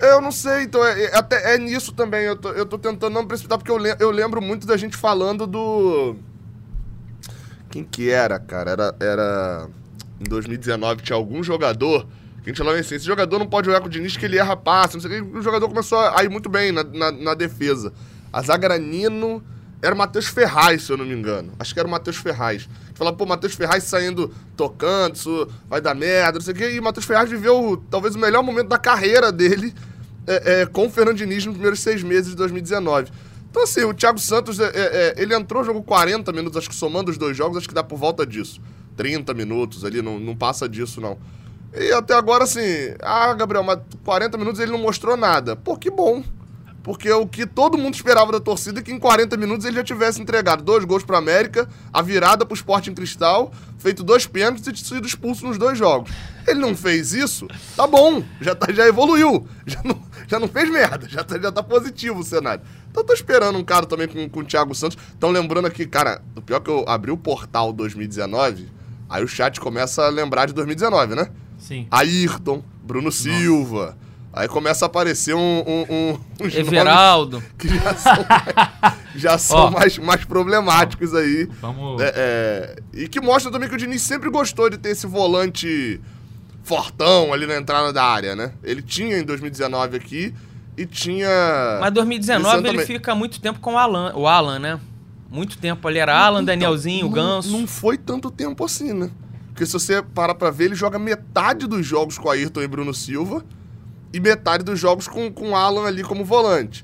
[0.00, 2.22] Eu não sei, então é, é- até é nisso também.
[2.22, 4.76] Eu tô, eu tô tentando não me precipitar, porque eu, le- eu lembro muito da
[4.76, 6.16] gente falando do.
[7.70, 8.70] Quem que era, cara?
[8.72, 8.96] Era.
[8.98, 9.68] era...
[10.20, 12.06] Em 2019 tinha algum jogador
[12.52, 14.38] que a gente falava assim: esse jogador não pode jogar com o Diniz que ele
[14.38, 15.38] erra passe, não sei o que.
[15.38, 17.92] O jogador começou a ir muito bem na, na, na defesa.
[18.32, 18.68] A zaga
[19.82, 21.52] era o Matheus Ferraz, se eu não me engano.
[21.58, 22.68] Acho que era o Matheus Ferraz.
[22.94, 26.70] Falava, pô, Matheus Ferraz saindo, tocando, isso vai dar merda, não sei o.
[26.76, 29.74] E Matheus Ferraz viveu talvez o melhor momento da carreira dele
[30.26, 33.10] é, é, com o Fernando Diniz nos primeiros seis meses de 2019.
[33.50, 36.74] Então, assim, o Thiago Santos, é, é, é, ele entrou, jogou 40 minutos, acho que
[36.74, 38.60] somando os dois jogos, acho que dá por volta disso.
[38.96, 41.18] 30 minutos ali, não, não passa disso, não.
[41.72, 42.60] E até agora, assim,
[43.00, 45.54] ah, Gabriel, mas 40 minutos ele não mostrou nada.
[45.54, 46.22] Pô, que bom.
[46.82, 49.84] Porque o que todo mundo esperava da torcida é que em 40 minutos ele já
[49.84, 54.84] tivesse entregado dois gols pro América, a virada pro Sporting Cristal, feito dois pênaltis e
[54.84, 56.10] sido expulso nos dois jogos.
[56.46, 57.46] Ele não fez isso,
[57.76, 61.52] tá bom, já, tá, já evoluiu, já não, já não fez merda, já tá, já
[61.52, 62.62] tá positivo o cenário.
[62.90, 64.96] Então tô esperando um cara também com, com o Thiago Santos.
[65.12, 68.68] Estão lembrando aqui, cara, o pior é que eu abri o portal 2019,
[69.08, 71.30] aí o chat começa a lembrar de 2019, né?
[71.60, 71.86] Sim.
[71.90, 73.96] Ayrton, Bruno Silva.
[74.32, 77.42] Aí começa a aparecer um, um, um, uns Everaldo.
[77.58, 79.70] que já são, mais, já são Ó.
[79.70, 81.48] mais, mais problemáticos aí.
[81.60, 82.00] Vamos.
[82.00, 86.00] É, é, e que mostra também que o Diniz sempre gostou de ter esse volante
[86.62, 88.52] fortão ali na entrada da área, né?
[88.62, 90.32] Ele tinha em 2019 aqui
[90.76, 91.28] e tinha.
[91.80, 94.80] Mas 2019 Esse ano ele fica muito tempo com o Alan, o Alan, né?
[95.28, 97.50] Muito tempo ali era Alan, Então, Danielzinho, não- Ganso.
[97.50, 99.10] Não foi tanto tempo assim, né?
[99.60, 102.94] Porque se você parar pra ver, ele joga metade dos jogos com Ayrton e Bruno
[102.94, 103.44] Silva
[104.10, 106.82] e metade dos jogos com, com o Alan ali como volante.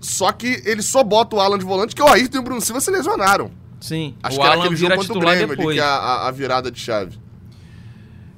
[0.00, 2.60] Só que ele só bota o Alan de volante, que o Ayrton e o Bruno
[2.60, 3.52] Silva se lesionaram.
[3.80, 5.76] Sim, Acho o que era Alan aquele jogo contra o Grêmio ali, depois.
[5.76, 7.16] que é a, a- virada de chave.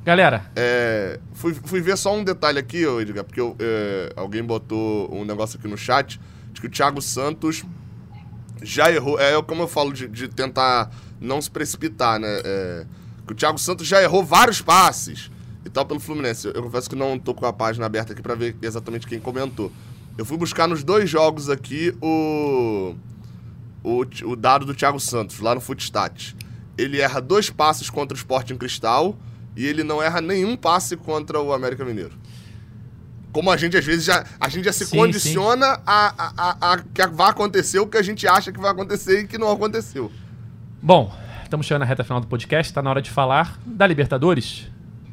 [0.05, 5.09] Galera, É, fui, fui ver só um detalhe aqui, Edgar, porque eu, é, alguém botou
[5.11, 6.21] um negócio aqui no chat
[6.53, 7.65] de que o Thiago Santos
[8.63, 9.19] já errou.
[9.19, 12.29] É como eu falo de, de tentar não se precipitar, né?
[12.45, 12.87] É,
[13.31, 15.31] o Thiago Santos já errou vários passes
[15.65, 16.49] e tal pelo Fluminense.
[16.49, 19.21] Eu, eu confesso que não tô com a página aberta aqui para ver exatamente quem
[19.21, 19.71] comentou.
[20.19, 22.95] Eu fui buscar nos dois jogos aqui o,
[23.85, 26.37] o, o dado do Thiago Santos, lá no Footstat.
[26.77, 29.17] Ele erra dois passes contra o Sporting Cristal
[29.57, 32.19] e ele não erra nenhum passe contra o América Mineiro.
[33.33, 36.73] Como a gente às vezes já, a gente já se Sim, condiciona a, a, a,
[36.73, 39.53] a que vai acontecer o que a gente acha que vai acontecer e que não
[39.53, 40.11] aconteceu.
[40.83, 41.15] Bom,
[41.51, 44.69] estamos chegando na reta final do podcast, está na hora de falar da Libertadores.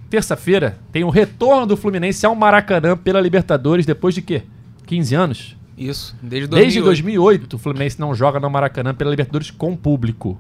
[0.08, 4.44] Terça-feira tem o retorno do Fluminense ao Maracanã pela Libertadores depois de quê?
[4.86, 5.58] 15 anos?
[5.76, 6.64] Isso, desde 2008.
[6.64, 10.40] Desde 2008 o Fluminense não joga no Maracanã pela Libertadores com público.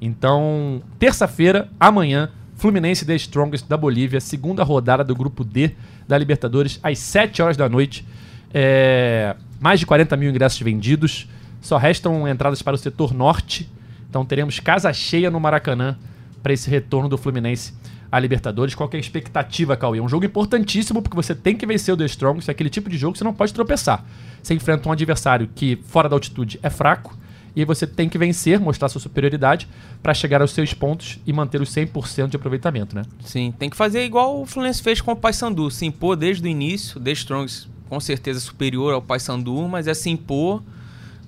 [0.00, 5.72] Então, terça-feira, amanhã, Fluminense The Strongest da Bolívia, segunda rodada do grupo D
[6.06, 8.06] da Libertadores, às 7 horas da noite.
[8.52, 11.28] É, mais de 40 mil ingressos vendidos.
[11.60, 13.68] Só restam entradas para o setor norte.
[14.14, 15.98] Então teremos casa cheia no Maracanã
[16.40, 17.72] para esse retorno do Fluminense
[18.12, 18.72] à Libertadores.
[18.72, 19.98] Qual é a expectativa, Cauê?
[19.98, 22.48] É um jogo importantíssimo porque você tem que vencer o The Strongest.
[22.48, 24.04] É aquele tipo de jogo que você não pode tropeçar.
[24.40, 27.18] Você enfrenta um adversário que, fora da altitude, é fraco.
[27.56, 29.68] E você tem que vencer, mostrar sua superioridade
[30.00, 33.02] para chegar aos seus pontos e manter os 100% de aproveitamento, né?
[33.24, 36.46] Sim, tem que fazer igual o Fluminense fez com o Paysandu, se impor desde o
[36.46, 40.62] início, The Strongs com certeza superior ao Paysandu, mas é se impor,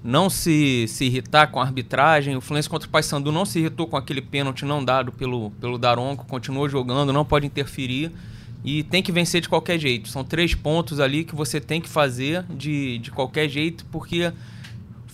[0.02, 2.36] não se, se irritar com a arbitragem.
[2.36, 5.78] O Fluminense contra o Paysandu não se irritou com aquele pênalti não dado pelo, pelo
[5.78, 8.12] Daronco, continuou jogando, não pode interferir
[8.64, 10.08] e tem que vencer de qualquer jeito.
[10.08, 14.32] São três pontos ali que você tem que fazer de, de qualquer jeito, porque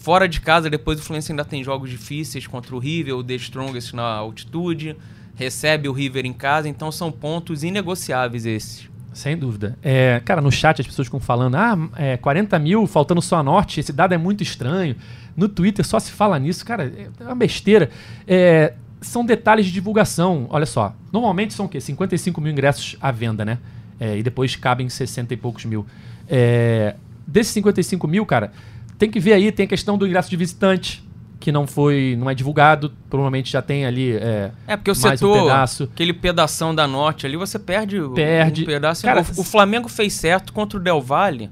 [0.03, 3.37] Fora de casa, depois o Fluminense ainda tem jogos difíceis contra o River, o The
[3.37, 4.97] Strongest na altitude,
[5.37, 8.91] recebe o River em casa, então são pontos inegociáveis esses.
[9.13, 9.77] Sem dúvida.
[9.83, 13.43] É, cara, no chat as pessoas ficam falando, ah, é, 40 mil faltando só a
[13.43, 14.97] norte, esse dado é muito estranho.
[15.37, 17.91] No Twitter só se fala nisso, cara, é uma besteira.
[18.27, 20.47] É, são detalhes de divulgação.
[20.51, 21.81] Olha só, normalmente são o quê?
[21.81, 23.59] 55 mil ingressos à venda, né?
[24.01, 25.87] É, e depois cabem 60 e poucos mil.
[26.29, 26.95] É,
[27.27, 28.53] desses 55 mil, cara,
[28.99, 31.05] tem que ver aí, tem a questão do ingresso de visitante,
[31.43, 35.05] que não foi, não é divulgado, provavelmente já tem ali é, É, porque o mais
[35.23, 35.91] um setor, pedaço.
[35.93, 38.63] aquele pedação da norte ali, você perde, o- Perde.
[38.63, 39.03] um pedaço.
[39.03, 41.51] Cara, o, o Flamengo fez certo contra o Del Valle,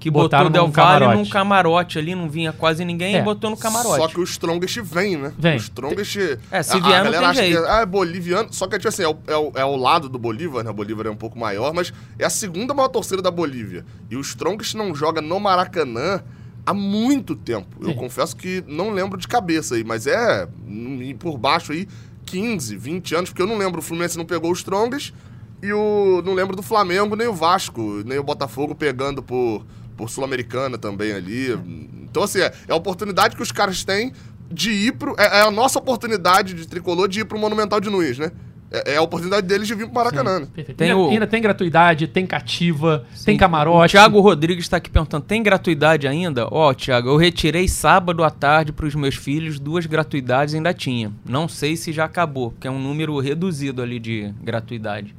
[0.00, 1.18] que Botaram botou o Del Valle camarote.
[1.22, 3.18] num camarote ali, não vinha quase ninguém É.
[3.18, 3.96] e botou no camarote.
[3.96, 5.32] Só que o Strongest vem, né?
[5.38, 5.54] Vem.
[5.54, 6.16] O Strongest.
[6.50, 7.62] É, se a- vier, a não galera tem acha jeito.
[7.62, 8.48] Que, ah, é boliviano.
[8.52, 10.70] Só que, tipo assim, é o, é, o, é o lado do Bolívar, né?
[10.70, 13.84] O Bolívar é um pouco maior, mas é a segunda maior torcida da Bolívia.
[14.10, 16.22] E o Strongest não joga no Maracanã
[16.66, 17.68] há muito tempo.
[17.80, 17.94] Eu Sim.
[17.94, 21.86] confesso que não lembro de cabeça aí, mas é hum, por baixo aí
[22.26, 23.78] 15, 20 anos, porque eu não lembro.
[23.78, 25.14] O Fluminense não pegou o Strongest
[25.62, 29.64] e o não lembro do Flamengo, nem o Vasco, nem o Botafogo pegando por,
[29.96, 31.52] por Sul-Americana também ali.
[32.02, 34.12] Então, assim, é, é a oportunidade que os caras têm
[34.50, 35.14] de ir pro.
[35.16, 38.32] É, é a nossa oportunidade de tricolor de ir pro Monumental de Nunes, né?
[38.84, 40.40] É, é a oportunidade deles de vir pro Maracanã.
[40.40, 40.46] né?
[40.54, 40.76] Perfeito.
[40.78, 43.36] Tem ainda, o- ainda tem gratuidade, tem cativa, tem Sim.
[43.36, 43.96] camarote.
[43.96, 46.46] O Thiago Rodrigues está aqui perguntando: tem gratuidade ainda?
[46.50, 51.10] Ó, Thiago, eu retirei sábado à tarde para os meus filhos, duas gratuidades ainda tinha.
[51.28, 55.14] Não sei se já acabou, porque é um número reduzido ali de gratuidade.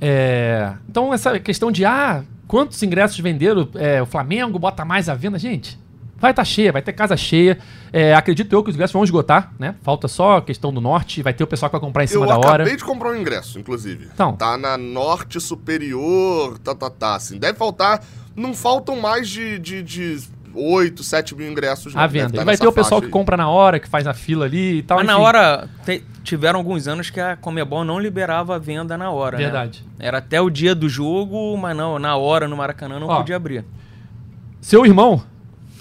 [0.00, 5.14] É, então, essa questão de ah, quantos ingressos venderam é, o Flamengo, bota mais à
[5.14, 5.78] venda, gente.
[6.20, 7.58] Vai estar cheia, vai ter casa cheia.
[7.92, 9.74] É, acredito eu que os ingressos vão esgotar, né?
[9.82, 12.24] Falta só a questão do norte, vai ter o pessoal que vai comprar em cima
[12.24, 12.48] Eu da hora.
[12.64, 14.08] acabei de comprar um ingresso, inclusive.
[14.12, 14.36] Então.
[14.36, 17.14] Tá na Norte Superior, tá, tá, tá.
[17.16, 18.02] Assim, deve faltar.
[18.36, 20.20] Não faltam mais de, de, de
[20.54, 21.96] 8, 7 mil ingressos.
[21.96, 22.34] À Deve venda.
[22.36, 23.10] tá E vai ter o pessoal que aí.
[23.10, 24.98] compra na hora, que faz na fila ali e tal.
[24.98, 25.22] Mas na enfim.
[25.22, 29.36] hora, te- tiveram alguns anos que a Comebol não liberava a venda na hora.
[29.38, 29.44] né?
[29.44, 29.84] Verdade.
[29.98, 33.16] Era até o dia do jogo, mas não, na hora no Maracanã não Ó.
[33.18, 33.64] podia abrir.
[34.60, 35.22] Seu irmão,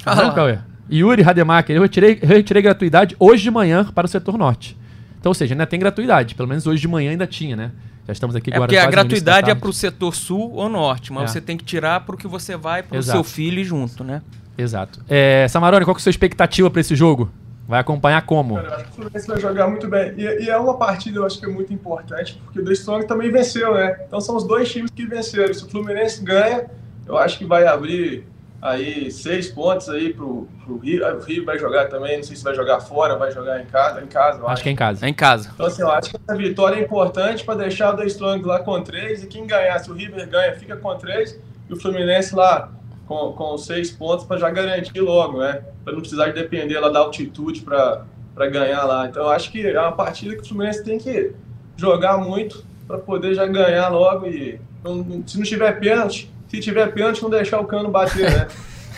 [0.05, 0.33] Ah lá.
[0.33, 0.57] Cauê?
[0.91, 4.77] Yuri Rademacher, eu retirei, eu retirei gratuidade hoje de manhã para o setor norte.
[5.19, 6.33] Então, ou seja, ainda tem gratuidade.
[6.33, 7.71] Pelo menos hoje de manhã ainda tinha, né?
[8.07, 9.61] Já estamos aqui É agora porque a gratuidade é tarde.
[9.61, 11.33] pro setor sul ou norte, mas É.
[11.33, 13.17] você tem que tirar pro que você vai pro Exato.
[13.17, 14.21] seu filho junto, né?
[14.57, 14.99] Exato.
[15.07, 17.29] É, Samarone, qual que é a sua expectativa para esse jogo?
[17.67, 18.55] Vai acompanhar como?
[18.55, 20.13] Cara, eu acho que o Fluminense vai jogar muito bem.
[20.17, 23.05] E, e é uma partida, eu acho que é muito importante, porque o The Strong
[23.05, 23.97] também venceu, né?
[24.07, 25.53] Então são os dois times que venceram.
[25.53, 26.65] Se o Fluminense ganha,
[27.05, 28.25] eu acho que vai abrir
[28.61, 31.05] aí seis pontos aí pro, pro Rio.
[31.17, 34.01] O Rio vai jogar também, não sei se vai jogar fora, vai jogar em casa.
[34.01, 34.47] Em casa, acho.
[34.49, 35.05] Acho que é em casa.
[35.05, 35.51] É em casa.
[35.53, 38.59] Então, assim, eu acho que essa vitória é importante para deixar o The Strong lá
[38.59, 39.23] com três.
[39.23, 41.39] E quem ganhar, se o River ganha, fica com três.
[41.69, 42.71] E o Fluminense lá
[43.07, 45.61] com, com seis pontos para já garantir logo, né?
[45.83, 48.03] Para não precisar de depender lá da altitude para
[48.51, 49.07] ganhar lá.
[49.07, 51.31] Então, eu acho que é uma partida que o Fluminense tem que
[51.77, 54.27] jogar muito para poder já ganhar logo.
[54.27, 58.47] E não- se não tiver pênalti, se tiver pênalti, não deixar o cano bater, né?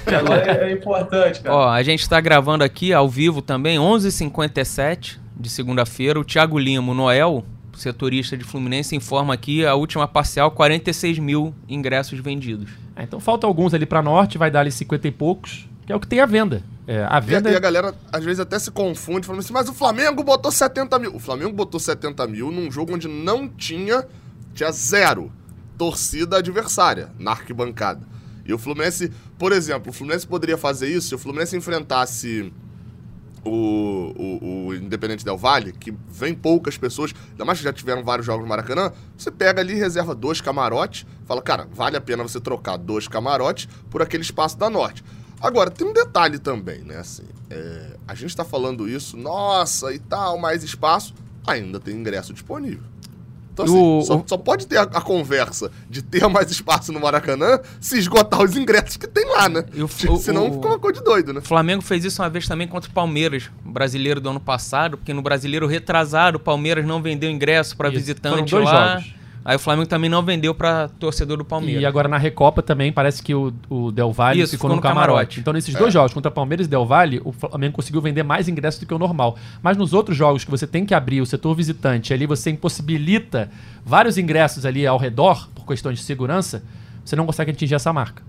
[0.07, 1.55] Agora é, é importante, cara.
[1.55, 6.19] Ó, a gente tá gravando aqui ao vivo também, 11h57 de segunda-feira.
[6.19, 7.43] O Thiago Limo, Noel,
[7.75, 12.71] setorista de Fluminense, informa aqui a última parcial, 46 mil ingressos vendidos.
[12.95, 15.95] É, então falta alguns ali pra norte, vai dar ali 50 e poucos, que é
[15.95, 16.63] o que tem à venda.
[16.87, 19.69] É, a E, venda e a galera às vezes até se confunde, falando assim, mas
[19.69, 21.15] o Flamengo botou 70 mil.
[21.15, 24.05] O Flamengo botou 70 mil num jogo onde não tinha,
[24.53, 25.31] tinha zero
[25.81, 28.07] torcida adversária na arquibancada.
[28.45, 32.53] E o Fluminense, por exemplo, o Fluminense poderia fazer isso se o Fluminense enfrentasse
[33.43, 38.03] o, o, o Independente Del Valle, que vem poucas pessoas, ainda mais que já tiveram
[38.03, 42.01] vários jogos no Maracanã, você pega ali e reserva dois camarotes, fala, cara, vale a
[42.01, 45.03] pena você trocar dois camarotes por aquele espaço da Norte.
[45.41, 49.97] Agora, tem um detalhe também, né, assim, é, a gente tá falando isso, nossa, e
[49.97, 51.15] tal, mais espaço,
[51.47, 52.90] ainda tem ingresso disponível.
[53.53, 56.91] Então, assim, O- só, o- só pode ter a, a conversa de ter mais espaço
[56.93, 59.65] no Maracanã se esgotar os ingressos que tem lá, né?
[59.73, 61.39] E o- o- Senão o- fica uma coisa de doido, né?
[61.39, 64.97] O Flamengo fez isso uma vez também contra o Palmeiras, o brasileiro do ano passado,
[64.97, 68.99] porque no brasileiro retrasado o Palmeiras não vendeu ingresso para visitante foram dois lá.
[68.99, 69.13] jogos.
[69.43, 71.81] Aí o Flamengo também não vendeu para torcedor do Palmeiras.
[71.81, 74.75] E agora na Recopa também parece que o, o Del Valle Isso, ficou, ficou no,
[74.75, 75.07] no camarote.
[75.07, 75.39] camarote.
[75.39, 78.79] Então nesses dois jogos, contra Palmeiras e Del Valle, o Flamengo conseguiu vender mais ingressos
[78.79, 79.35] do que o normal.
[79.61, 83.49] Mas nos outros jogos que você tem que abrir o setor visitante, ali você impossibilita
[83.83, 86.63] vários ingressos ali ao redor, por questões de segurança,
[87.03, 88.21] você não consegue atingir essa marca.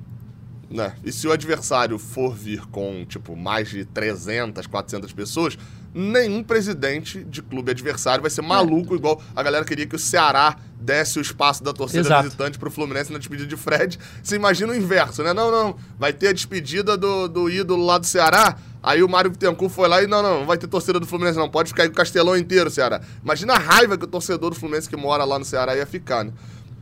[0.73, 0.95] Né?
[1.05, 5.59] E se o adversário for vir com, tipo, mais de 300, 400 pessoas,
[5.95, 10.57] nenhum presidente de clube adversário vai ser maluco, igual a galera queria que o Ceará
[10.81, 12.25] desse o espaço da torcida Exato.
[12.25, 13.99] visitante pro Fluminense na despedida de Fred.
[14.23, 15.33] Você imagina o inverso, né?
[15.33, 19.31] Não, não, vai ter a despedida do, do ídolo lá do Ceará, aí o Mário
[19.31, 21.83] Bittencourt foi lá e, não, não, não vai ter torcida do Fluminense não, pode ficar
[21.83, 23.01] aí com o Castelão inteiro, Ceará.
[23.23, 26.25] Imagina a raiva que o torcedor do Fluminense que mora lá no Ceará ia ficar,
[26.25, 26.33] né?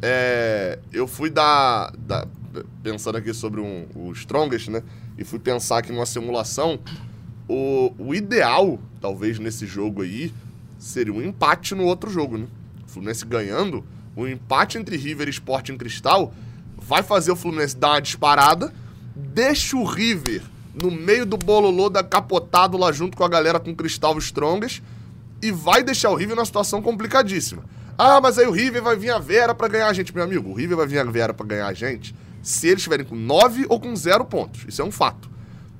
[0.00, 2.26] É, eu fui dar, dar-
[2.82, 4.82] pensando aqui sobre um- o Strongest, né?
[5.18, 6.78] E fui pensar aqui numa simulação.
[7.48, 10.32] O, o ideal, talvez, nesse jogo aí,
[10.78, 12.46] seria um empate no outro jogo, né?
[12.86, 13.84] O Fluminense ganhando,
[14.16, 16.32] o empate entre River e Sporting Cristal
[16.76, 18.72] vai fazer o Fluminense dar uma disparada,
[19.14, 20.42] deixa o River
[20.80, 24.80] no meio do bololô da capotado lá junto com a galera com Cristal Strongest
[25.42, 27.64] e vai deixar o River numa situação complicadíssima.
[27.98, 30.14] Ah, mas aí o River vai vir a Vera pra ganhar a gente.
[30.14, 33.04] Meu amigo, o River vai vir a Vera pra ganhar a gente se eles estiverem
[33.06, 34.64] com 9 ou com 0 pontos.
[34.68, 35.30] Isso é um fato.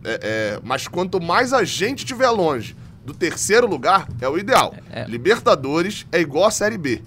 [0.05, 0.21] É,
[0.57, 4.75] é, mas quanto mais a gente estiver longe do terceiro lugar, é o ideal.
[4.91, 5.05] É.
[5.05, 7.03] Libertadores é igual a Série B,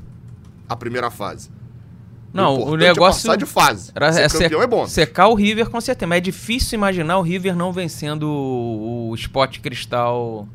[0.67, 1.49] a primeira fase.
[2.33, 3.91] Não, o importante negócio É passar de fase.
[3.93, 4.87] Era, Ser é campeão se- é bom.
[4.87, 9.15] secar o River com certeza, mas é difícil imaginar o River não vencendo o, o
[9.15, 10.47] Sport Cristal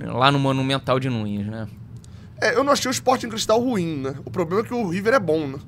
[0.00, 1.68] lá no Monumental de Nunes, né?
[2.40, 4.14] É, eu não achei o Sporting Cristal ruim, né?
[4.24, 5.58] O problema é que o River é bom, né?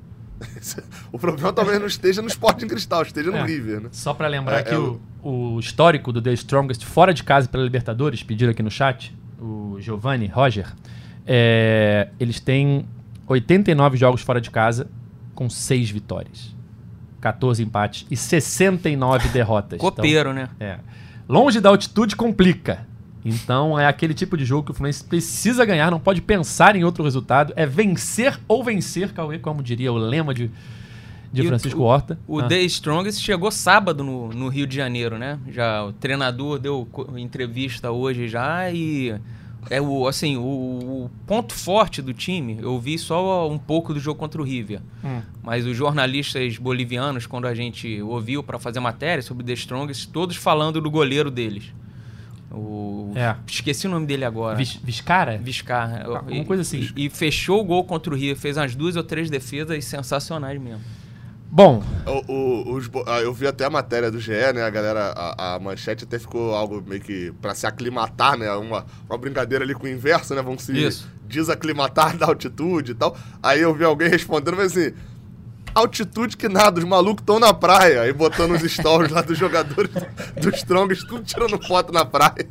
[1.11, 3.45] o problema talvez não esteja no Sporting Cristal, esteja no É.
[3.45, 3.89] River, né?
[3.91, 7.47] Só pra lembrar É, que é o, o histórico do The Strongest fora de casa
[7.47, 10.67] pela Libertadores, pediram aqui no chat, o Giovanni Roger,
[11.25, 12.85] é, eles têm
[13.27, 14.89] 89 jogos fora de casa
[15.33, 16.55] com 6 vitórias,
[17.19, 19.79] 14 empates e 69 derrotas.
[19.79, 20.49] Copeiro, né?
[20.55, 20.79] Então, é.
[21.29, 22.85] Longe da altitude complica.
[23.23, 26.83] Então é aquele tipo de jogo que o Fluminense precisa ganhar, não pode pensar em
[26.83, 27.53] outro resultado.
[27.55, 30.49] É vencer ou vencer, Cauê, como diria o lema de,
[31.31, 32.17] de E o- Francisco Horta.
[32.27, 32.47] O Ah.
[32.47, 35.37] The Strongest chegou sábado no, no Rio de Janeiro, né?
[35.49, 39.15] Já o treinador deu entrevista hoje já e
[39.69, 42.57] é o assim o, o ponto forte do time.
[42.59, 45.21] Eu vi só um pouco do jogo contra o River, Hum.
[45.43, 50.35] mas os jornalistas bolivianos quando a gente ouviu para fazer matéria sobre The Strongest, todos
[50.35, 51.71] falando do goleiro deles.
[52.51, 53.35] O É.
[53.47, 54.55] esqueci o nome dele agora.
[54.57, 55.37] Vis- Viscara?
[55.37, 56.05] Viscar.
[56.05, 56.89] Alguma E- coisa assim.
[56.95, 60.59] E, e fechou o gol contra o River, fez umas duas ou três defesas sensacionais
[60.59, 60.81] mesmo.
[61.53, 64.63] Bom, O, o- os ah, eu vi até a matéria do GE, né?
[64.63, 68.49] A galera, a, a manchete até ficou algo meio que pra se aclimatar, né?
[68.53, 70.41] Uma, uma brincadeira ali com o inverso, né?
[70.41, 71.09] Vão se Isso.
[71.27, 73.17] desaclimatar da altitude e tal.
[73.43, 74.93] Aí eu vi alguém respondendo, mas assim.
[75.73, 78.01] Altitude que nada, os malucos estão na praia.
[78.01, 80.05] Aí botando os stories lá dos jogadores do-
[80.41, 82.47] dos Strongs, tudo tirando foto na praia.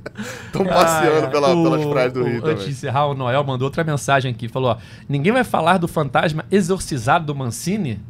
[0.47, 3.67] Estão passeando pela- o- pelas praias do o- Rio Antes de encerrar, o Noel mandou
[3.67, 4.49] outra mensagem aqui.
[4.49, 4.77] Falou, ó,
[5.09, 8.01] ninguém vai falar do fantasma exorcizado do Mancini?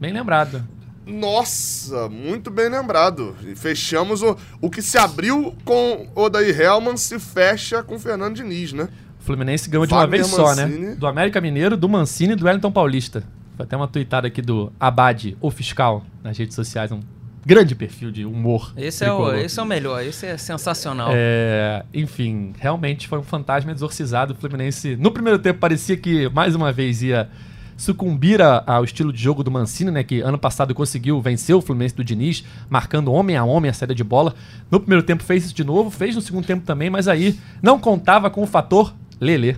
[0.00, 0.62] Bem lembrado.
[1.06, 3.36] Nossa, muito bem lembrado.
[3.46, 8.72] E fechamos o, o que se abriu com Odair Hellman se fecha com Fernando Diniz,
[8.72, 8.88] né?
[9.20, 10.66] O Fluminense ganhou de uma vez só, né?
[10.66, 10.94] Mancini.
[10.96, 13.22] Do América Mineiro, do Mancini e do Wellington Paulista.
[13.56, 16.90] Foi até uma tuitada aqui do Abad, o fiscal, nas redes sociais.
[16.92, 17.00] Um
[17.46, 18.72] grande perfil de humor.
[18.76, 21.10] Esse é, o, esse é o melhor, esse é sensacional.
[21.12, 24.32] É, enfim, realmente foi um fantasma exorcizado.
[24.32, 27.28] O Fluminense, no primeiro tempo, parecia que mais uma vez ia
[27.76, 30.02] sucumbir a- ao estilo de jogo do Mancini, né?
[30.02, 33.94] Que ano passado conseguiu vencer o Fluminense do Diniz, marcando homem a homem a saída
[33.94, 34.34] de bola.
[34.70, 37.78] No primeiro tempo fez isso de novo, fez no segundo tempo também, mas aí não
[37.78, 39.56] contava com o fator Lelê.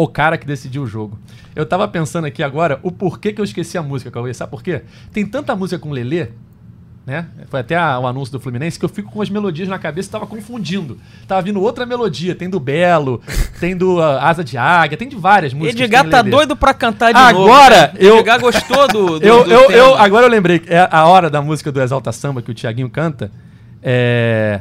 [0.00, 1.18] O cara que decidiu o jogo.
[1.56, 4.32] Eu tava pensando aqui agora o porquê que eu esqueci a música, Cauê.
[4.32, 4.82] Sabe por quê?
[5.12, 6.28] Tem tanta música com Lelê
[7.04, 7.26] né?
[7.48, 10.08] Foi até a- o anúncio do Fluminense que eu fico com as melodias na cabeça
[10.10, 10.98] e tava confundindo.
[11.26, 13.22] Tava vindo outra melodia, tem do Belo,
[13.58, 15.80] tem do ah, Asa de Águia, tem de várias músicas.
[15.80, 17.92] Edgar tá doido pra cantar de Agora, novo.
[17.94, 17.98] né?
[17.98, 21.30] eu- Edgar gostou do, do, Eu, do eu, eu, agora eu lembrei, é a hora
[21.30, 23.32] da música do Exalta Samba que o Tiaguinho canta.
[23.82, 24.60] É.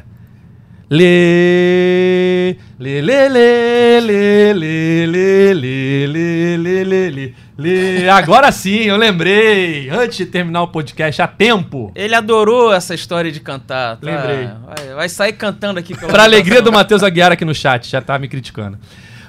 [0.89, 8.09] Lê, lê, lê, lê, lê, lê, lê, lê, lê, lê, lê, lê, lê.
[8.09, 9.89] Agora sim, eu lembrei.
[9.89, 11.91] Antes de terminar o podcast, a tempo.
[11.93, 13.97] Ele adorou essa história de cantar.
[13.97, 13.99] tá?
[14.01, 14.49] Lembrei.
[14.65, 17.99] Vai, vai sair cantando aqui pela Pra alegria do Matheus Aguiar aqui no chat, já
[18.01, 18.77] tá me criticando.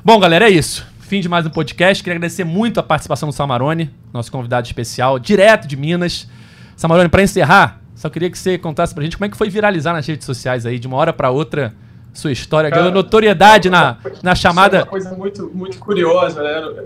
[0.04, 0.86] Bom, galera, é isso.
[1.00, 2.04] Fim de mais um podcast.
[2.04, 6.28] Queria agradecer muito a participação do Samarone, nosso convidado especial, direto de Minas.
[6.76, 9.92] Samarone, pra encerrar, só queria que você contasse pra gente como é que foi viralizar
[9.92, 11.74] nas redes sociais aí, de uma hora pra outra,
[12.12, 12.70] sua história.
[12.70, 14.78] Ganhou Cara, notoriedade na, na Isso é chamada.
[14.78, 16.84] uma coisa muito, muito curiosa, né?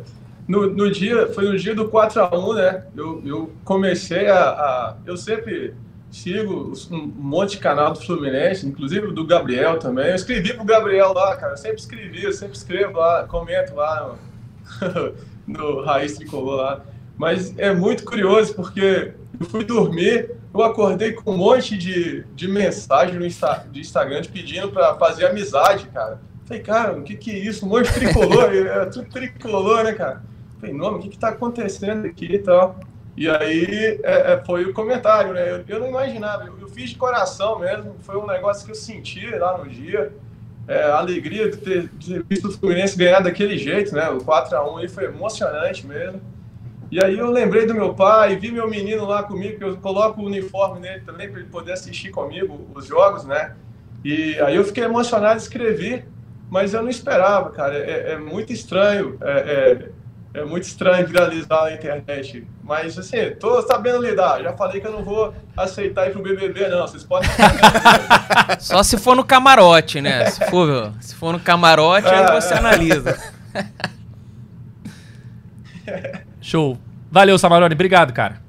[0.49, 2.83] No, no dia, foi no dia do 4x1, né?
[2.97, 5.75] Eu, eu comecei a, a- Eu sempre
[6.11, 10.09] sigo um monte de canal do Fluminense, inclusive do Gabriel também.
[10.09, 11.53] Eu escrevi pro Gabriel lá, cara.
[11.53, 14.15] Eu sempre escrevi, eu sempre escrevo lá, comento lá
[14.81, 15.13] no,
[15.47, 16.81] no Raiz Tricolor lá.
[17.17, 19.13] Mas é muito curioso porque
[19.43, 24.23] eu fui dormir, eu acordei com um monte de, de mensagem no Insta, de Instagram
[24.33, 26.21] pedindo para fazer amizade, cara.
[26.45, 27.67] Falei, cara, o que que é isso?
[27.67, 30.23] Um monte de tricolor, é tudo tricolor, né, cara?
[30.61, 32.79] Falei, nome, o que que tá acontecendo aqui e tal?
[33.17, 35.51] E aí é, é, foi o comentário, né?
[35.51, 38.77] Eu, eu não imaginava, eu, eu fiz de coração mesmo, foi um negócio que eu
[38.77, 40.13] senti lá no dia.
[40.69, 44.09] É, a alegria de ter, de ter visto o Fluminense ganhar daquele jeito, né?
[44.11, 46.21] O 4x1 aí foi emocionante mesmo.
[46.93, 50.21] E aí eu lembrei do meu pai, vi meu menino lá comigo, que eu coloco
[50.21, 53.55] o uniforme nele também para ele poder assistir comigo os jogos, né?
[54.05, 56.05] E aí eu fiquei emocionado e escrevi,
[56.51, 57.79] mas eu não esperava, cara.
[57.79, 59.89] É, é muito estranho, é,
[60.35, 62.47] é, é muito estranho viralizar na internet.
[62.63, 64.43] Mas assim, tô sabendo lidar.
[64.43, 66.87] Já falei que eu não vou aceitar ir pro BBB, não.
[66.87, 67.31] Vocês podem.
[68.61, 70.27] Só se for no camarote, né?
[70.27, 72.59] Se for, se for no camarote, aí Ah, você é.
[72.59, 73.19] analisa.
[76.43, 76.77] Show.
[77.11, 77.75] Valeu, Samarone.
[77.75, 78.43] Obrigado, cara.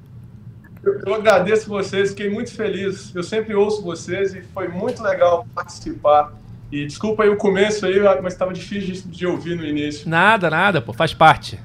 [0.82, 3.14] Eu, eu agradeço vocês, fiquei muito feliz.
[3.14, 6.32] Eu sempre ouço vocês e foi muito legal participar.
[6.70, 10.08] E desculpa aí o começo aí, mas estava difícil de, de ouvir no início.
[10.08, 10.92] Nada, nada, pô.
[10.92, 11.58] Faz parte.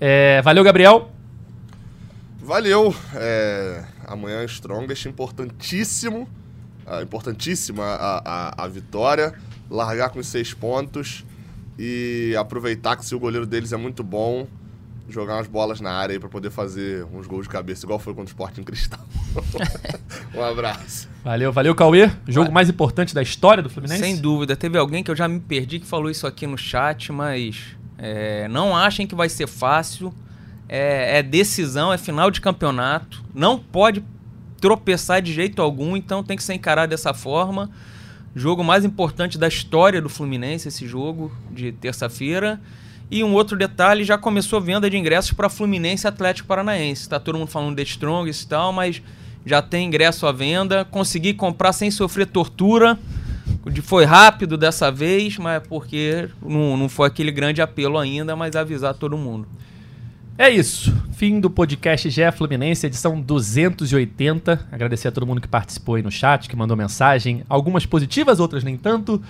[0.00, 1.10] É, valeu, Gabriel.
[2.40, 2.94] Valeu.
[3.14, 6.28] É, amanhã Strongest, importantíssimo.
[6.86, 9.34] ah, importantíssima a, a, a vitória.
[9.68, 11.24] Largar com os seis pontos.
[11.78, 14.46] E aproveitar que se o goleiro deles é muito bom,
[15.08, 18.14] jogar umas bolas na área aí pra poder fazer uns gols de cabeça, igual foi
[18.14, 19.00] contra o Sporting Cristal.
[20.34, 21.08] um abraço.
[21.22, 22.10] Valeu, valeu, Cauê.
[22.26, 24.02] Jogo mais importante da história do Fluminense?
[24.02, 24.56] Sem dúvida.
[24.56, 28.48] Teve alguém que eu já me perdi que falou isso aqui no chat, mas é,
[28.48, 30.12] não achem que vai ser fácil.
[30.68, 33.22] É, é decisão, é final de campeonato.
[33.34, 34.02] Não pode
[34.60, 37.70] tropeçar de jeito algum, então tem que ser encarado dessa forma.
[38.34, 42.60] Jogo mais importante da história do Fluminense, esse jogo de terça-feira.
[43.10, 47.08] E um outro detalhe, já começou venda de ingressos para Fluminense Atlético Paranaense.
[47.08, 49.02] Tá todo mundo falando de Strongest e tal, mas
[49.44, 50.84] já tem ingresso à venda.
[50.84, 52.98] Consegui comprar sem sofrer tortura.
[53.82, 58.94] Foi rápido dessa vez, mas porque não, não foi aquele grande apelo ainda, mas avisar
[58.94, 59.46] todo mundo.
[60.36, 60.92] É isso.
[61.12, 64.66] Fim do podcast GE Fluminense, edição 280.
[64.72, 67.44] Agradecer a todo mundo que participou aí no chat, que mandou mensagem.
[67.48, 69.22] Algumas positivas, outras nem tanto.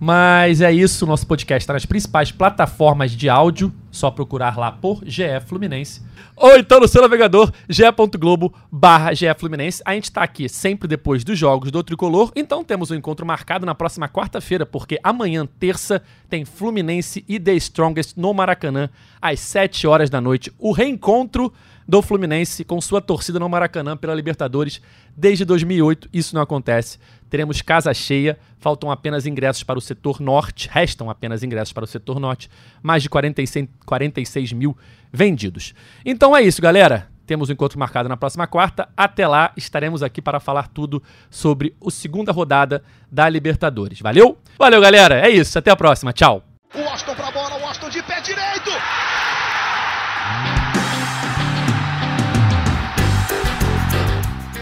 [0.00, 1.06] Mas é isso.
[1.06, 3.72] Nosso podcast está nas principais plataformas de áudio.
[3.90, 6.02] Só procurar lá por GE Fluminense.
[6.36, 9.82] Ou então no seu navegador, ge.globo barra GE Fluminense.
[9.84, 12.30] A gente está aqui sempre depois dos jogos do Tricolor.
[12.36, 17.54] Então temos um encontro marcado na próxima quarta-feira, porque amanhã, terça, tem Fluminense e The
[17.54, 18.88] Strongest no Maracanã,
[19.20, 20.52] às 7 horas da noite.
[20.58, 21.52] O reencontro
[21.88, 24.82] do Fluminense com sua torcida no Maracanã pela Libertadores.
[25.16, 26.98] Desde 2008 isso não acontece.
[27.30, 31.86] Teremos casa cheia, faltam apenas ingressos para o setor norte, restam apenas ingressos para o
[31.86, 32.50] setor norte,
[32.82, 34.76] mais de 46, 46 mil
[35.10, 35.74] vendidos.
[36.04, 37.08] Então é isso, galera.
[37.26, 38.88] Temos um encontro marcado na próxima quarta.
[38.96, 44.00] Até lá, estaremos aqui para falar tudo sobre a segunda rodada da Libertadores.
[44.00, 44.38] Valeu?
[44.58, 45.26] Valeu, galera.
[45.26, 45.58] É isso.
[45.58, 46.10] Até a próxima.
[46.10, 46.42] Tchau.
[46.74, 48.57] O Washington pra bola, o Washington de pé direito.